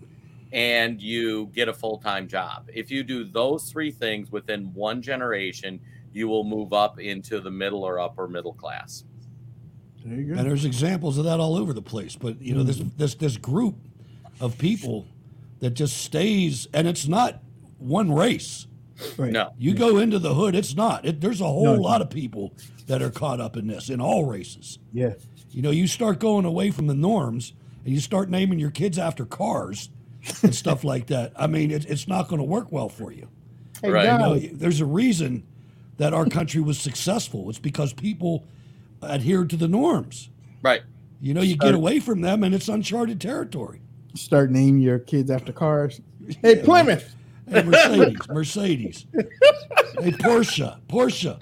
[0.52, 2.68] and you get a full time job.
[2.72, 5.80] If you do those three things within one generation,
[6.12, 9.04] you will move up into the middle or upper middle class.
[10.04, 10.40] There you go.
[10.40, 12.16] And there's examples of that all over the place.
[12.16, 13.76] But you know, this this this group
[14.40, 15.06] of people
[15.62, 17.40] that just stays, and it's not
[17.78, 18.66] one race.
[19.16, 19.32] Right.
[19.32, 19.52] No.
[19.58, 21.04] You go into the hood, it's not.
[21.06, 21.80] It, there's a whole No.
[21.80, 22.52] lot of people
[22.88, 24.78] that are caught up in this in all races.
[24.92, 25.14] Yeah.
[25.50, 27.52] You know, you start going away from the norms
[27.84, 29.88] and you start naming your kids after cars
[30.42, 31.32] and stuff like that.
[31.36, 33.28] I mean, it, it's not going to work well for you.
[33.80, 34.04] Hey, Right.
[34.12, 35.44] You know, there's a reason
[35.98, 37.48] that our country was successful.
[37.50, 38.44] It's because people
[39.02, 40.28] adhered to the norms.
[40.60, 40.82] Right.
[41.20, 43.80] You know, you get away from them and it's uncharted territory.
[44.14, 46.00] Start naming your kids after cars.
[46.40, 47.14] Hey, Plymouth.
[47.48, 49.06] Hey, Mercedes, Mercedes.
[49.12, 51.38] Hey, Porsche, Porsche.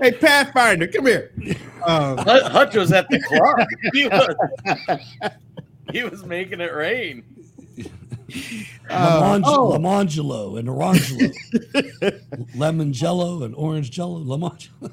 [0.00, 1.32] Hey, Pathfinder, come here.
[1.84, 3.66] Um, Hutch was at the club.
[3.92, 5.00] He was,
[5.92, 7.24] he was making it rain.
[8.90, 9.72] Uh, Lamang- oh.
[9.72, 12.48] Lamangelo and Orangelo.
[12.54, 14.18] Lemon jello and orange jello.
[14.20, 14.92] Lamangelo.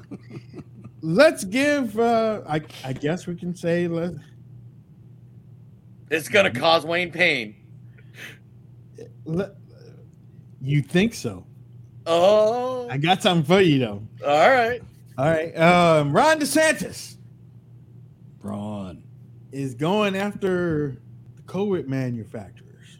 [1.02, 1.98] let's give.
[1.98, 4.14] Uh, I I guess we can say let.
[6.10, 7.56] It's going to cause Wayne pain.
[10.60, 11.44] you think so?
[12.06, 14.02] Oh, I got something for you though.
[14.24, 14.80] all right.
[15.18, 17.16] All right, um, Ron DeSantis
[18.42, 19.02] Ron.
[19.50, 20.98] is going after
[21.36, 22.98] the COVID manufacturers.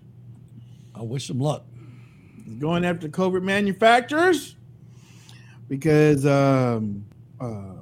[0.95, 1.67] I wish him luck.
[2.43, 4.57] He's going after COVID manufacturers
[5.69, 7.05] because um,
[7.39, 7.75] uh,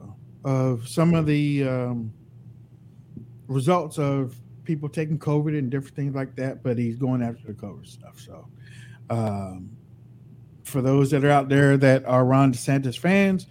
[0.44, 2.12] of some of the um,
[3.46, 4.34] results of
[4.64, 6.62] people taking COVID and different things like that.
[6.62, 8.20] But he's going after the COVID stuff.
[8.20, 8.46] So,
[9.10, 9.70] um,
[10.64, 13.46] for those that are out there that are Ron DeSantis fans,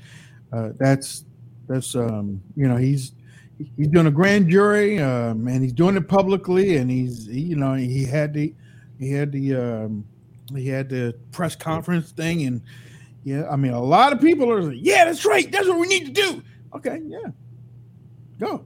[0.51, 1.25] uh, that's
[1.67, 3.13] that's um, you know he's
[3.77, 7.55] he's doing a grand jury um, and he's doing it publicly and he's he, you
[7.55, 8.53] know he had the
[8.99, 10.05] he had the um,
[10.55, 12.61] he had the press conference thing and
[13.23, 15.87] yeah i mean a lot of people are like yeah that's right that's what we
[15.87, 16.43] need to do
[16.75, 17.29] okay yeah
[18.39, 18.65] go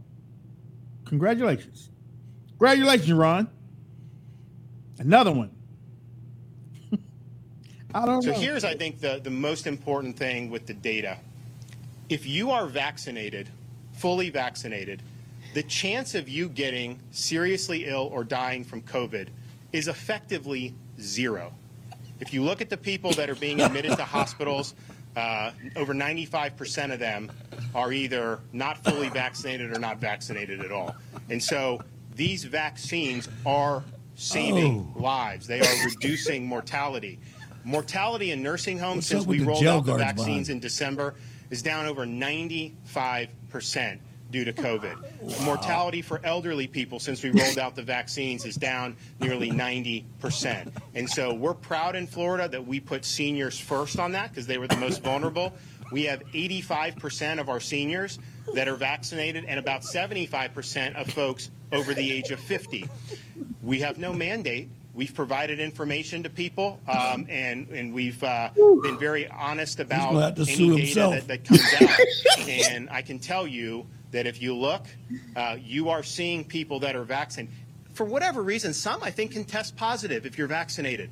[1.06, 1.90] congratulations
[2.58, 3.48] congratulations ron
[5.00, 5.52] another one
[7.94, 11.18] i don't So know here's, I think, the, the most important thing with the data.
[12.10, 13.50] If you are vaccinated,
[13.94, 15.02] fully vaccinated,
[15.54, 19.28] the chance of you getting seriously ill or dying from COVID
[19.74, 21.52] is effectively zero.
[22.20, 24.74] If you look at the people that are being admitted to hospitals,
[25.16, 27.32] uh, over 95% of them
[27.76, 30.96] are either not fully vaccinated or not vaccinated at all.
[31.30, 31.82] And so
[32.18, 33.84] these vaccines are
[34.16, 35.48] saving lives.
[35.48, 37.20] They are reducing mortality.
[37.64, 41.16] Mortality in nursing homes What's since we rolled out the vaccines in December
[41.50, 44.00] is down over 95%.
[44.30, 45.46] due to COVID.
[45.46, 50.70] Mortality for elderly people since we rolled out the vaccines is down nearly 90%.
[50.96, 54.58] And so we're proud in Florida that we put seniors first on that because they
[54.58, 55.54] were the most vulnerable.
[55.94, 58.20] We have 85% of our seniors
[58.54, 62.88] that are vaccinated and about 75% of folks over the age of 50.
[63.62, 64.70] We have no mandate.
[64.94, 70.26] We've provided information to people, um, and and we've uh, been very honest about gonna
[70.26, 72.48] have to any data that, that comes out.
[72.72, 74.88] and I can tell you that if you look,
[75.36, 77.54] uh, you are seeing people that are vaccinated.
[77.94, 81.12] For whatever reason, some I think can test positive if you're vaccinated.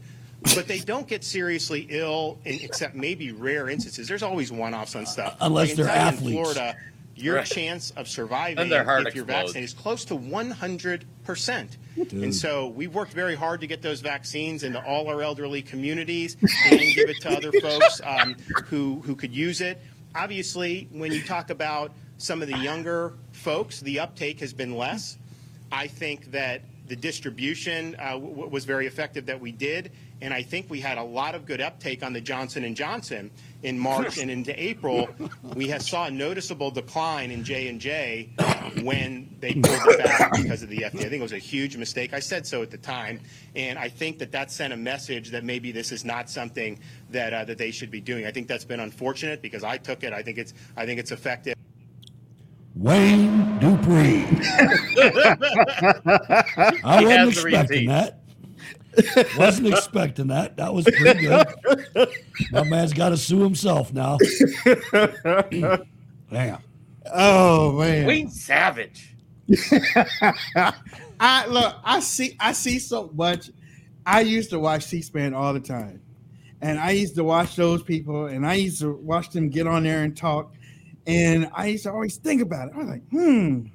[0.56, 4.08] But they don't get seriously ill, in, except maybe rare instances.
[4.08, 5.38] There's always one-offs on stuff.
[5.42, 6.38] Unless I they're athletes.
[6.38, 6.76] In Florida,
[7.16, 7.46] your Right.
[7.46, 9.28] chance of surviving And their if you're explodes.
[9.54, 11.78] vaccinated is close to 100%.
[12.12, 16.36] And so we've worked very hard to get those vaccines into all our elderly communities
[16.66, 18.36] and give it to other folks um,
[18.66, 19.80] who, who could use it.
[20.14, 25.18] Obviously, when you talk about some of the younger folks, the uptake has been less.
[25.72, 29.92] I think that the distribution uh, w- w- was very effective that we did,
[30.22, 33.32] and I think we had a lot of good uptake on the Johnson and Johnson
[33.64, 35.10] in March and into April.
[35.56, 38.30] We have saw a noticeable decline in J and J
[38.82, 40.86] when they pulled it back because of the FDA.
[40.86, 42.14] I think it was a huge mistake.
[42.14, 43.20] I said so at the time,
[43.56, 47.34] and I think that that sent a message that maybe this is not something that
[47.34, 48.26] uh, that they should be doing.
[48.26, 50.14] I think that's been unfortunate because I took it.
[50.14, 51.56] I think it's I think it's effective.
[52.76, 54.26] Wayne Dupree.
[56.84, 58.25] I He wasn't expecting that.
[59.38, 60.58] wasn't expecting that.
[60.58, 61.48] That was pretty good.
[62.52, 64.18] My man's got to sue himself now.
[66.32, 66.60] Damn.
[67.14, 68.08] Oh man.
[68.08, 69.16] Wayne Savage.
[71.20, 73.52] I look, I see I see so much.
[74.06, 76.02] I used to watch C-SPAN all the time.
[76.62, 79.84] And I used to watch those people and I used to watch them get on
[79.84, 80.54] there and talk.
[81.08, 82.74] And I used to always think about it.
[82.76, 83.66] I was like, hmm,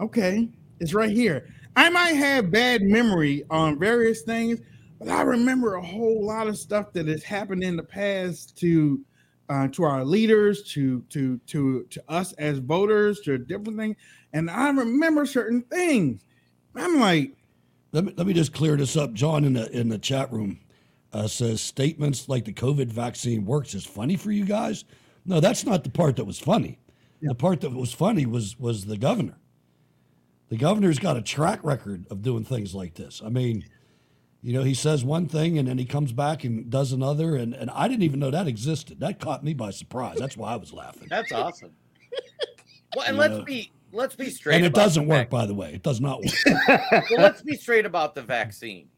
[0.00, 0.48] okay,
[0.80, 1.48] it's right here.
[1.76, 4.60] I might have bad memory on various things,
[4.98, 9.00] but I remember a whole lot of stuff that has happened in the past to
[9.48, 13.96] uh, to our leaders, to to to to us as voters, to different things,
[14.32, 16.24] and I remember certain things.
[16.74, 17.32] I'm like,
[17.92, 19.12] Let me, let me just clear this up.
[19.12, 20.60] John in the in the chat room
[21.12, 24.84] uh, says statements like the COVID vaccine works is funny for you guys.
[25.24, 26.78] No, that's not the part that was funny.
[27.22, 29.36] The part that was funny was was the governor.
[30.48, 33.20] The governor's got a track record of doing things like this.
[33.24, 33.64] I mean,
[34.42, 37.52] you know, he says one thing and then he comes back and does another, and,
[37.52, 39.00] and I didn't even know that existed.
[39.00, 40.18] That caught me by surprise.
[40.18, 41.08] That's why I was laughing.
[41.10, 41.72] That's awesome.
[42.94, 43.44] Well, and You let's know.
[43.44, 44.54] be let's be straight.
[44.56, 45.74] And it about doesn't the work, fact- by the way.
[45.74, 46.34] It does not work.
[46.68, 48.88] well, let's be straight about the vaccine.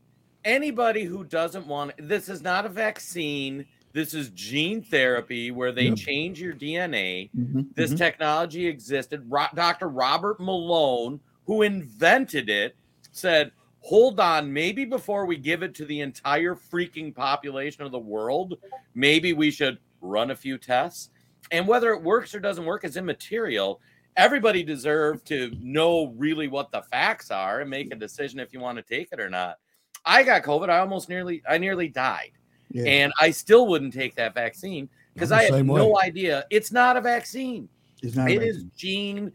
[0.45, 3.65] Anybody who doesn't want this is not a vaccine.
[3.95, 5.97] This is gene therapy where they Yep.
[5.97, 7.31] change your DNA.
[7.37, 7.99] Mhm, This mhm.
[7.99, 9.25] technology existed.
[9.29, 9.89] Ro- Dr.
[9.89, 11.19] Robert Malone,
[11.49, 12.77] who invented it,
[13.11, 17.99] said, "Hold on, maybe before we give it to the entire freaking population of the
[17.99, 18.59] world,
[18.95, 21.09] maybe we should run a few tests."
[21.51, 23.81] And whether it works or doesn't work is immaterial.
[24.19, 28.61] Everybody deserves to know really what the facts are and make a decision if you
[28.61, 29.57] want to take it or not.
[30.05, 30.69] I got COVID.
[30.69, 32.33] I almost nearly, I nearly died,
[32.73, 32.85] Yeah.
[32.85, 36.45] and I still wouldn't take that vaccine because I'm had same no idea.
[36.51, 37.71] It's not a vaccine.
[38.03, 39.33] it's not It is gene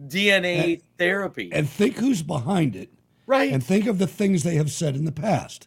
[0.00, 1.50] DNA therapy.
[1.52, 2.90] and think who's behind it.
[3.26, 3.52] Right.
[3.52, 5.66] And think of the things they have said in the past.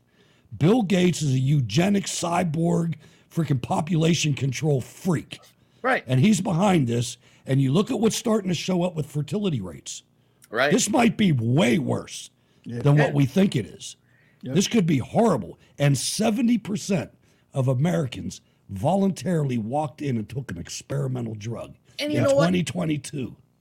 [0.57, 2.95] Bill Gates is a eugenic cyborg,
[3.33, 5.39] freaking population control freak.
[5.81, 6.03] Right.
[6.07, 7.17] And he's behind this.
[7.45, 10.03] And you look at what's starting to show up with fertility rates.
[10.49, 10.71] Right.
[10.71, 12.29] This might be way worse
[12.63, 12.81] Yeah.
[12.81, 13.95] than what we think it is.
[14.41, 14.55] Yep.
[14.55, 15.59] This could be horrible.
[15.77, 17.09] And 70%
[17.53, 22.45] of Americans voluntarily walked in and took an experimental drug And you in know what?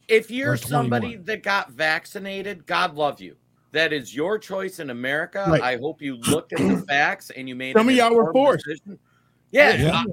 [0.09, 0.15] 2022.
[0.25, 3.37] if you're somebody that got vaccinated, God love you.
[3.73, 5.45] That is your choice in America.
[5.49, 5.63] Right.
[5.63, 8.65] I hope you looked at the facts and you made Some of y'all were forced.
[8.65, 8.99] decision.
[9.51, 10.03] Yeah, Yeah.
[10.03, 10.05] I-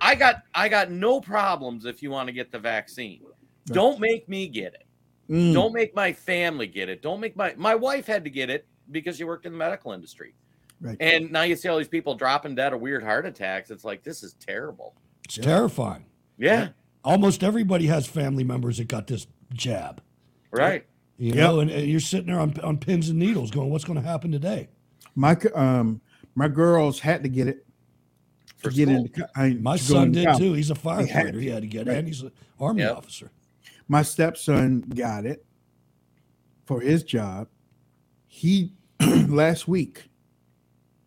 [0.00, 3.22] I got I got no problems if you want to get the vaccine.
[3.66, 4.84] Don't make me get it.
[5.30, 5.52] Mm.
[5.54, 7.02] Don't make my family get it.
[7.02, 9.92] Don't make my my wife had to get it because she worked in the medical
[9.92, 10.34] industry.
[10.80, 10.96] Right.
[11.00, 13.70] And now you see all these people dropping dead of weird heart attacks.
[13.70, 14.94] It's like this is terrible.
[15.24, 16.04] It's terrifying.
[16.36, 16.68] Yeah.
[17.04, 20.02] Almost everybody has family members that got this jab.
[20.50, 20.84] Right.
[21.16, 21.36] You Yep.
[21.36, 24.06] know, and, and you're sitting there on, on pins and needles going, what's going to
[24.06, 24.68] happen today?
[25.14, 26.00] My um
[26.34, 27.64] my girls had to get it
[28.56, 30.38] For to get into I, My to son did college.
[30.40, 30.52] too.
[30.54, 31.32] He's a had firefighter.
[31.34, 31.38] to.
[31.38, 31.96] He had to get Right.
[31.96, 32.96] it, and he's an army Yep.
[32.96, 33.30] officer.
[33.86, 35.44] My stepson got it
[36.66, 37.48] for his job.
[38.26, 38.72] He
[39.28, 40.08] last week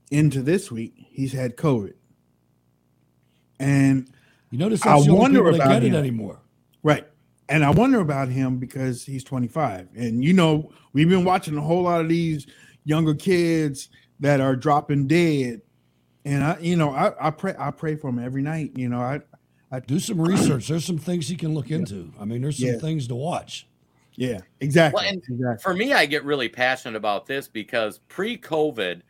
[0.09, 1.93] into this week, he's had COVID.
[3.59, 4.09] And
[4.51, 6.39] You notice I that's the only wonder people that about get it anymore.
[6.83, 7.05] right.
[7.49, 11.61] And I wonder about him because he's 25, and you know we've been watching a
[11.61, 12.47] whole lot of these
[12.83, 13.89] younger kids
[14.19, 15.61] that are dropping dead,
[16.25, 18.71] and I, you know, I, I pray, I pray for him every night.
[18.75, 19.21] You know, I,
[19.71, 20.67] I do some research.
[20.67, 22.11] There's some things he can look into.
[22.19, 22.77] I mean, there's some Yeah.
[22.79, 23.67] things to watch.
[24.15, 25.03] Yeah, exactly.
[25.03, 29.01] Well, and for me, I get really passionate about this because pre-COVID,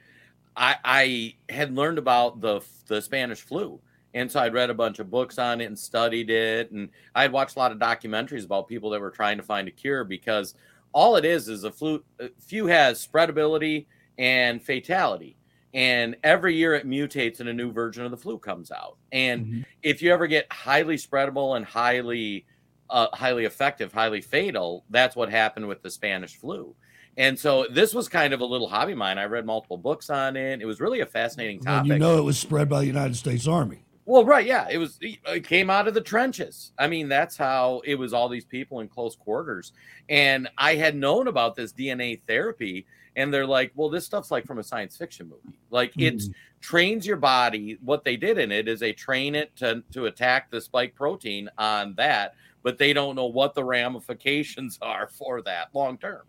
[0.57, 3.79] I, I had learned about the the Spanish flu,
[4.18, 7.22] and so I'd read a bunch of books on it and studied it, and I
[7.22, 10.03] had watched a lot of documentaries about people that were trying to find a cure
[10.03, 10.55] because
[10.91, 12.03] all it is is a flu.
[12.39, 13.86] Flu has spreadability
[14.18, 15.38] and fatality,
[15.74, 18.97] and every year it mutates and a new version of the flu comes out.
[19.11, 22.45] And if you ever get highly spreadable and highly
[22.89, 24.86] uh, highly effective, highly fatal.
[24.89, 26.74] That's what happened with the Spanish flu.
[27.18, 29.18] And so this was kind of a little hobby of mine.
[29.18, 30.61] I read multiple books on it.
[30.61, 31.91] It was really a fascinating And topic.
[31.91, 33.84] you know it was spread by the United States Army.
[34.08, 34.97] Well, right, yeah, it was.
[35.01, 36.72] It came out of the trenches.
[36.80, 38.14] I mean, that's how it was.
[38.14, 39.74] All these people in close quarters,
[40.08, 42.86] and I had known about this DNA therapy,
[43.18, 45.60] and they're like, "Well, this stuff's like from a science fiction movie.
[45.72, 46.32] Like it mm-hmm.
[46.62, 47.80] trains your body.
[47.84, 51.49] What they did in it is they train it to to attack the spike protein
[51.58, 56.22] on that, but they don't know what the ramifications are for that long term.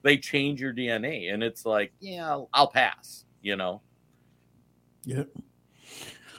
[0.00, 3.26] They change your DNA, and it's like, yeah, I'll, I'll pass.
[3.42, 3.82] You know."
[5.04, 5.28] Yep.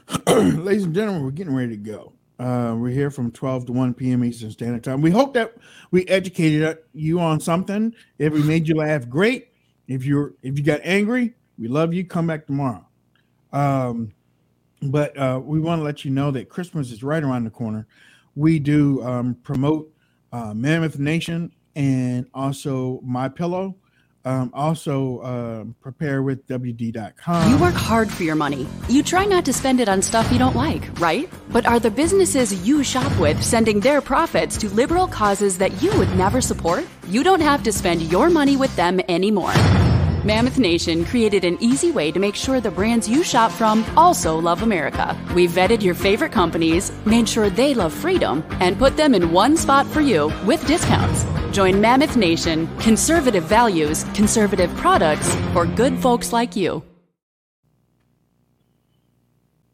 [0.27, 2.13] Ladies and gentlemen, we're getting ready to go.
[2.39, 4.23] Uh, we're here from 12 to 1 p.m.
[4.23, 5.01] Eastern Standard Time.
[5.01, 5.55] We hope that
[5.91, 7.93] we educated you on something.
[8.17, 9.49] If we made you laugh, great.
[9.87, 12.05] If you're if you got angry, we love you.
[12.05, 12.87] Come back tomorrow.
[13.51, 14.13] Um,
[14.81, 17.85] but uh, we want to let you know that Christmas is right around the corner.
[18.35, 19.91] We do um, promote
[20.31, 23.75] uh, Mammoth Nation and also My Pillow.
[24.27, 27.49] Um, also, um prepare with WD.com.
[27.49, 28.67] You work hard for your money.
[28.89, 31.29] You try not to spend it on stuff you don't like, right?
[31.49, 35.97] But are the businesses you shop with sending their profits to liberal causes that you
[35.97, 36.85] would never support?
[37.07, 39.53] You don't have to spend your money with them anymore.
[40.27, 44.37] Mammoth Nation created an easy way to make sure the brands you shop from also
[44.37, 45.17] love America.
[45.33, 49.55] We vetted your favorite companies, made sure they love freedom, and put them in one
[49.55, 51.25] spot for you with discounts.
[51.55, 56.83] Join Mammoth Nation, conservative values, conservative products for good folks like you.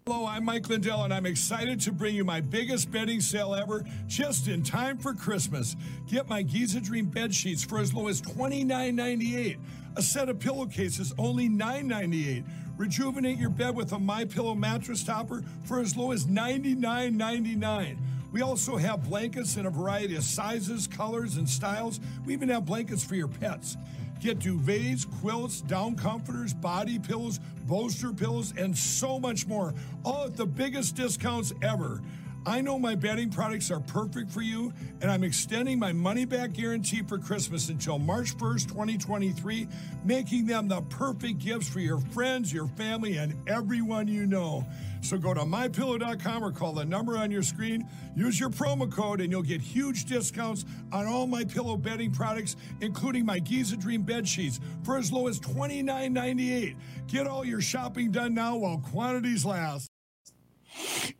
[0.05, 3.85] Hello, I'm Mike Lindell, and I'm excited to bring you my biggest bedding sale ever
[4.05, 5.75] just in time for Christmas.
[6.07, 9.57] Get my Giza Dream bed sheets for as low as $29.98.
[9.95, 12.43] A set of pillowcases only $9.98.
[12.77, 17.97] Rejuvenate your bed with a My Pillow mattress topper for as low as $99.99.
[18.31, 21.99] We also have blankets in a variety of sizes, colors, and styles.
[22.25, 23.77] We even have blankets for your pets.
[24.19, 30.35] Get duvets, quilts, down comforters, body pillows, bolster pillows, and so much more, all at
[30.35, 32.01] the biggest discounts ever.
[32.45, 36.51] I know my bedding products are perfect for you, and I'm extending my money back
[36.51, 39.67] guarantee for Christmas until March 1st, 2023,
[40.03, 44.65] making them the perfect gifts for your friends, your family, and everyone you know.
[44.99, 47.87] So go to mypillow.com or call the number on your screen.
[48.13, 52.57] Use your promo code, and you'll get huge discounts on all my pillow bedding products,
[52.81, 56.75] including my Giza Dream bed sheets, for as low as $29.98.
[57.07, 59.92] Get all your shopping done now while quantities last.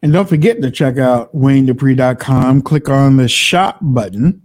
[0.02, 2.62] And don't forget to check out WayneDupree.com.
[2.62, 4.42] Click on the shop button,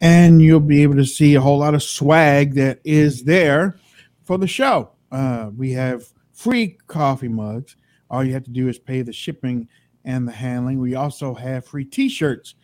[0.00, 3.78] and you'll be able to see a whole lot of swag that is there
[4.24, 4.90] for the show.
[5.10, 7.76] Uh, we have free coffee mugs.
[8.10, 9.68] All you have to do is pay the shipping
[10.04, 10.78] and the handling.
[10.78, 12.54] We also have free t shirts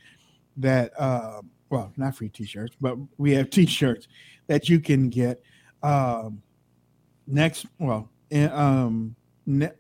[0.57, 4.09] that, uh, well, not free t shirts, but we have t shirts
[4.47, 5.43] that you can get
[5.83, 6.43] um,
[7.27, 9.17] next, well, um,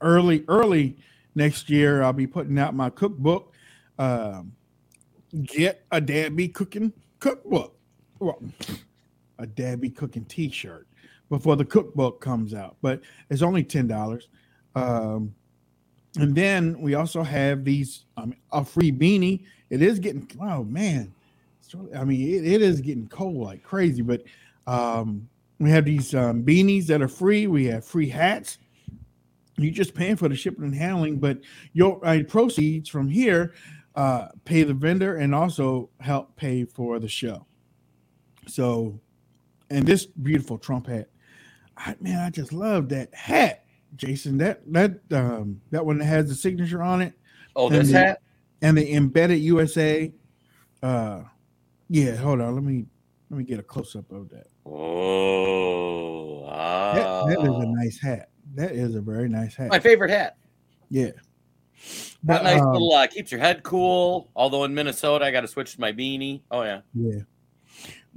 [0.01, 0.97] early, early
[1.35, 3.53] next year i'll be putting out my cookbook
[3.99, 4.53] um,
[5.45, 7.76] get a dabby cooking cookbook.
[8.18, 8.43] Well,
[9.39, 10.87] a dabby cooking t-shirt
[11.28, 14.22] before the cookbook comes out but it's only $10
[14.74, 15.35] um,
[16.18, 19.45] and then we also have these um, a free beanie.
[19.70, 21.14] It is getting oh man.
[21.74, 24.22] Really- i mean it, it is getting cold like crazy but
[24.66, 25.28] um,
[25.59, 27.47] we have these um, beanies that are free.
[27.47, 28.59] We have free hats
[29.64, 31.38] you're just paying for the shipping and handling, but
[31.72, 33.54] your uh, proceeds from here
[33.94, 37.46] uh, pay the vendor and also help pay for the show.
[38.48, 38.98] So,
[39.70, 41.08] and this beautiful Trump hat,
[41.76, 43.64] I, man, I just love that hat,
[43.96, 44.38] Jason.
[44.38, 47.14] That that um, that one that has the signature on it.
[47.54, 48.22] Oh, this the- hat?
[48.62, 50.12] and the embedded USA.
[50.82, 51.22] Uh,
[51.88, 52.54] yeah, hold on.
[52.54, 52.86] Let me
[53.30, 54.46] let me get a close up of that.
[54.66, 58.28] Oh, That, that is a nice hat.
[58.55, 59.70] That is a very nice hat.
[59.70, 60.36] my favorite hat.
[60.90, 61.11] Yeah.
[62.24, 64.30] That nice um, little uh, keeps your head cool.
[64.36, 66.42] Although in Minnesota, I got to switch to my beanie.
[66.50, 66.80] Oh yeah.
[66.94, 67.20] Yeah.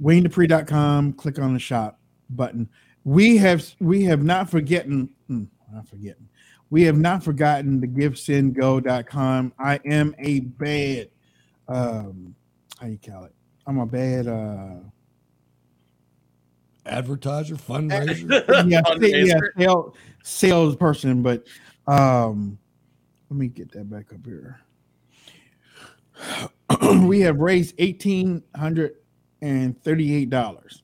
[0.00, 1.98] WayneDupree.com, click on the shop
[2.30, 2.68] button.
[3.04, 6.28] We have we have not forgotten hmm, not forgetting.
[6.70, 9.52] We have not forgotten the givesendgo.com.
[9.58, 11.10] I am a bad
[11.68, 12.34] um
[12.78, 13.34] how you call it?
[13.66, 14.80] I'm a bad uh
[16.86, 18.30] Advertiser, fundraiser.
[18.70, 21.46] yeah, sa- yeah, sales salesperson, but
[21.86, 22.58] um
[23.30, 24.60] let me get that back up here.
[27.06, 28.96] we have raised eighteen hundred
[29.42, 30.82] and thirty-eight dollars.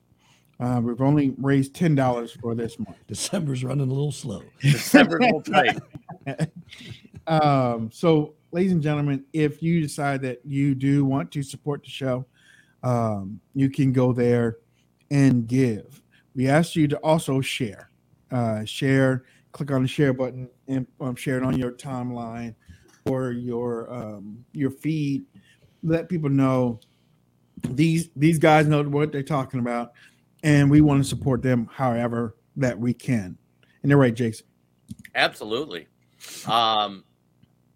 [0.59, 2.97] Uh, we've only raised ten dollars for this month.
[3.07, 4.43] December's running a little slow.
[4.61, 5.79] December's a little tight.
[7.27, 11.89] um, so, ladies and gentlemen, if you decide that you do want to support the
[11.89, 12.25] show,
[12.83, 14.57] um, you can go there
[15.13, 16.01] and give.
[16.35, 17.91] We ask you to also share.
[18.31, 22.55] Uh, share, click on the share button and um, share it on your timeline
[23.05, 25.23] or your um, your feed.
[25.83, 26.79] Let people know
[27.69, 29.93] these these guys know what they're talking about,
[30.43, 33.37] and we want to support them however that we can.
[33.83, 34.47] And they're right, Jason.
[35.13, 35.87] Absolutely.
[36.47, 37.03] Um,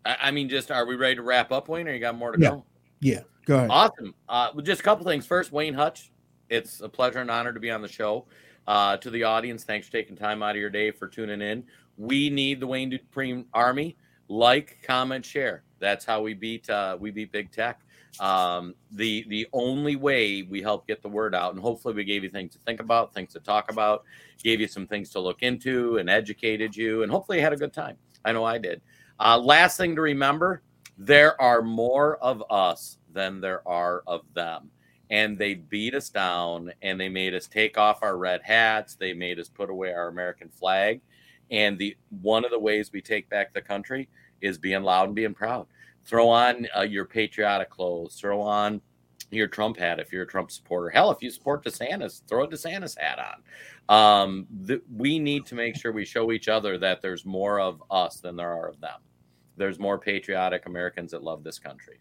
[0.06, 2.32] I, I mean, just are we ready to wrap up, Wayne, or you got more
[2.32, 2.50] to Yeah.
[2.50, 2.66] go?
[3.00, 3.70] Yeah, go ahead.
[3.70, 4.16] Awesome.
[4.28, 5.28] Uh, well, just a couple things.
[5.28, 6.10] First, Wayne Hutch,
[6.50, 8.26] it's a pleasure and honor to be on the show.
[8.68, 11.64] Uh, to the audience, thanks for taking time out of your day for tuning in.
[11.98, 13.96] We need the Wayne Dupree Army.
[14.28, 15.64] Like, comment, share.
[15.80, 17.82] That's how we beat uh, we beat big tech.
[18.20, 22.24] Um, the the only way we help get the word out, and hopefully we gave
[22.24, 24.04] you things to think about, things to talk about,
[24.44, 27.58] gave you some things to look into, and educated you, and hopefully you had a
[27.58, 27.96] good time.
[28.26, 28.82] I know I did.
[29.20, 30.62] Uh, last thing to remember:
[30.98, 34.72] there are more of us than there are of them
[35.10, 39.14] and they beat us down and they made us take off our red hats they
[39.14, 41.02] made us put away our american flag.
[41.50, 44.10] And the one of the ways we take back the country
[44.42, 45.68] is being loud and being proud.
[46.06, 48.82] Throw on uh, your patriotic clothes throw on
[49.32, 50.90] your trump hat if you're a trump supporter.
[50.90, 53.44] Hell if you support desantis throw a desantis hat on.
[53.90, 57.82] Um, th- we need to make sure we show each other that there's more of
[57.90, 59.00] us than there are of them.
[59.56, 62.00] There's more patriotic americans that love this country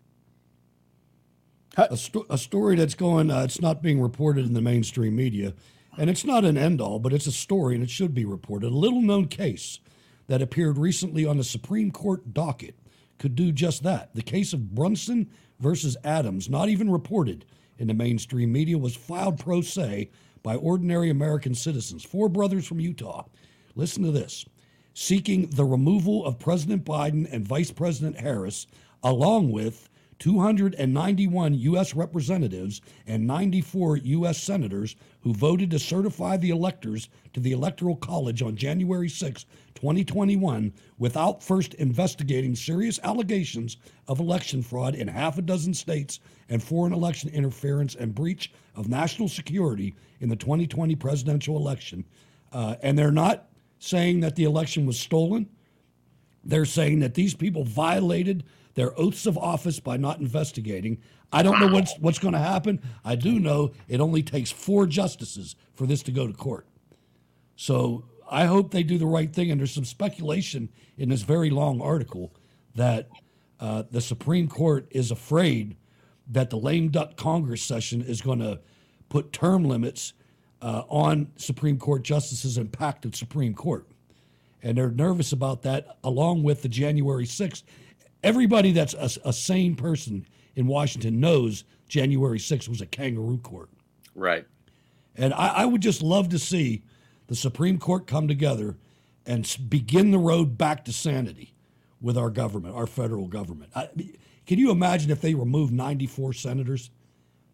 [1.76, 5.54] a, sto- a story that's going, uh, it's not being reported in the mainstream media,
[5.98, 8.68] and it's not an end all, but it's a story and it should be reported.
[8.68, 9.80] A little known case
[10.26, 12.74] that appeared recently on the Supreme Court docket
[13.18, 14.14] could do just that.
[14.14, 17.46] The case of Brunson versus Adams, not even reported
[17.78, 20.10] in the mainstream media, was filed pro se
[20.42, 23.24] by ordinary American citizens, four brothers from Utah.
[23.74, 24.44] Listen to this
[24.94, 28.66] seeking the removal of President Biden and Vice President Harris,
[29.02, 31.94] along with 291 U.S.
[31.94, 34.42] representatives and 94 U.S.
[34.42, 39.44] senators who voted to certify the electors to the Electoral College on January 6,
[39.74, 43.76] 2021, without first investigating serious allegations
[44.08, 48.88] of election fraud in half a dozen states and foreign election interference and breach of
[48.88, 52.04] national security in the 2020 presidential election.
[52.52, 53.48] Uh, and they're not
[53.78, 55.48] saying that the election was stolen.
[56.44, 58.44] They're saying that these people violated
[58.76, 60.98] their oaths of office by not investigating.
[61.32, 62.80] I don't know what's what's going to happen.
[63.04, 66.68] I do know it only takes four justices for this to go to court.
[67.56, 69.50] So I hope they do the right thing.
[69.50, 72.32] And there's some speculation in this very long article
[72.74, 73.08] that
[73.58, 75.76] uh, the Supreme Court is afraid
[76.28, 78.60] that the lame duck Congress session is going to
[79.08, 80.12] put term limits
[80.60, 83.86] uh, on Supreme Court justices and pack the Supreme Court.
[84.62, 87.62] And they're nervous about that, along with the January 6th.
[88.26, 90.26] Everybody that's a, a sane person
[90.56, 93.70] in Washington knows January 6th was a kangaroo court.
[94.16, 94.44] right
[95.14, 96.82] And I, I would just love to see
[97.28, 98.76] the Supreme Court come together
[99.24, 101.54] and begin the road back to sanity
[102.00, 103.70] with our government, our federal government.
[103.76, 103.90] I,
[104.44, 106.90] can you imagine if they removed 94 senators?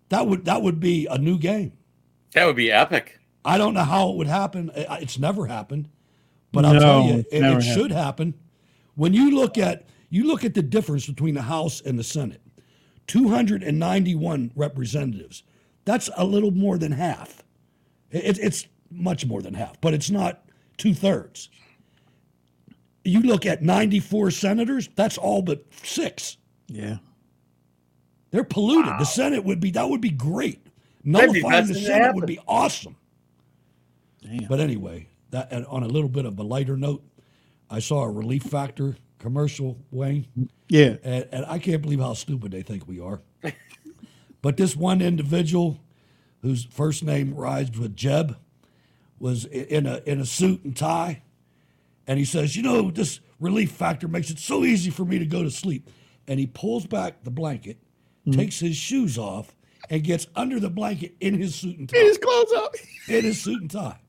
[0.08, 1.72] That would that would be a new game.
[2.32, 4.70] that would be epic I don't know how it would happen.
[4.74, 5.88] It's never happened,
[6.50, 8.34] but I'll tell you, it, it should happen.
[8.94, 12.42] When you look at you look at the difference between the House and the Senate,
[13.06, 15.42] 291 representatives.
[15.86, 17.42] That's a little more than half.
[18.10, 20.44] It, it's much more than half, but it's not
[20.76, 21.48] two thirds.
[23.04, 24.90] You look at 94 senators.
[24.96, 26.36] That's all but six.
[26.68, 26.98] Yeah.
[28.32, 28.92] They're polluted.
[28.98, 30.66] The Senate would be that would be great.
[31.06, 32.16] That'd be Nullifying the Senate happen.
[32.16, 32.96] would be awesome.
[34.46, 37.02] But anyway, that on a little bit of a lighter note,
[37.70, 40.26] I saw a relief factor commercial, Wayne.
[40.68, 40.96] Yeah.
[41.02, 43.22] And, and I can't believe how stupid they think we are.
[44.42, 45.80] but this one individual
[46.42, 48.36] whose first name rhymes with Jeb
[49.18, 51.22] was in a in a suit and tie.
[52.08, 55.26] and he says, "You know, this relief factor makes it so easy for me to
[55.26, 55.88] go to sleep."
[56.26, 57.78] And he pulls back the blanket,
[58.26, 58.36] mm.
[58.36, 59.54] takes his shoes off,
[59.88, 61.98] and gets under the blanket in his suit and tie.
[61.98, 62.74] In His clothes up.
[63.08, 64.00] in his suit and tie.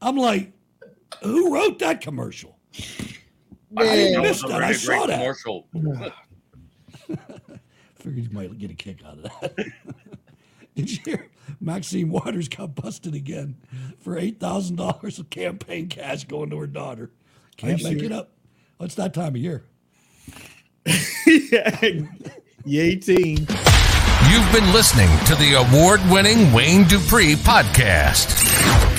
[0.00, 0.52] I'm like,
[1.22, 2.56] who wrote that commercial?
[3.76, 4.52] I That was missed a that.
[4.60, 5.18] very I great saw that.
[5.18, 5.66] commercial.
[7.98, 9.54] Figured you might get a kick out of that.
[10.74, 11.28] Did you hear
[11.60, 13.56] Maxine Waters got busted again
[13.98, 17.10] for eight thousand dollars of campaign cash going to her daughter?
[17.56, 18.30] Can't make it up.
[18.78, 19.64] Well, it's that time of year.
[22.64, 23.46] Yay, team.
[24.30, 28.39] You've been listening to the award winning Wayne Dupree podcast.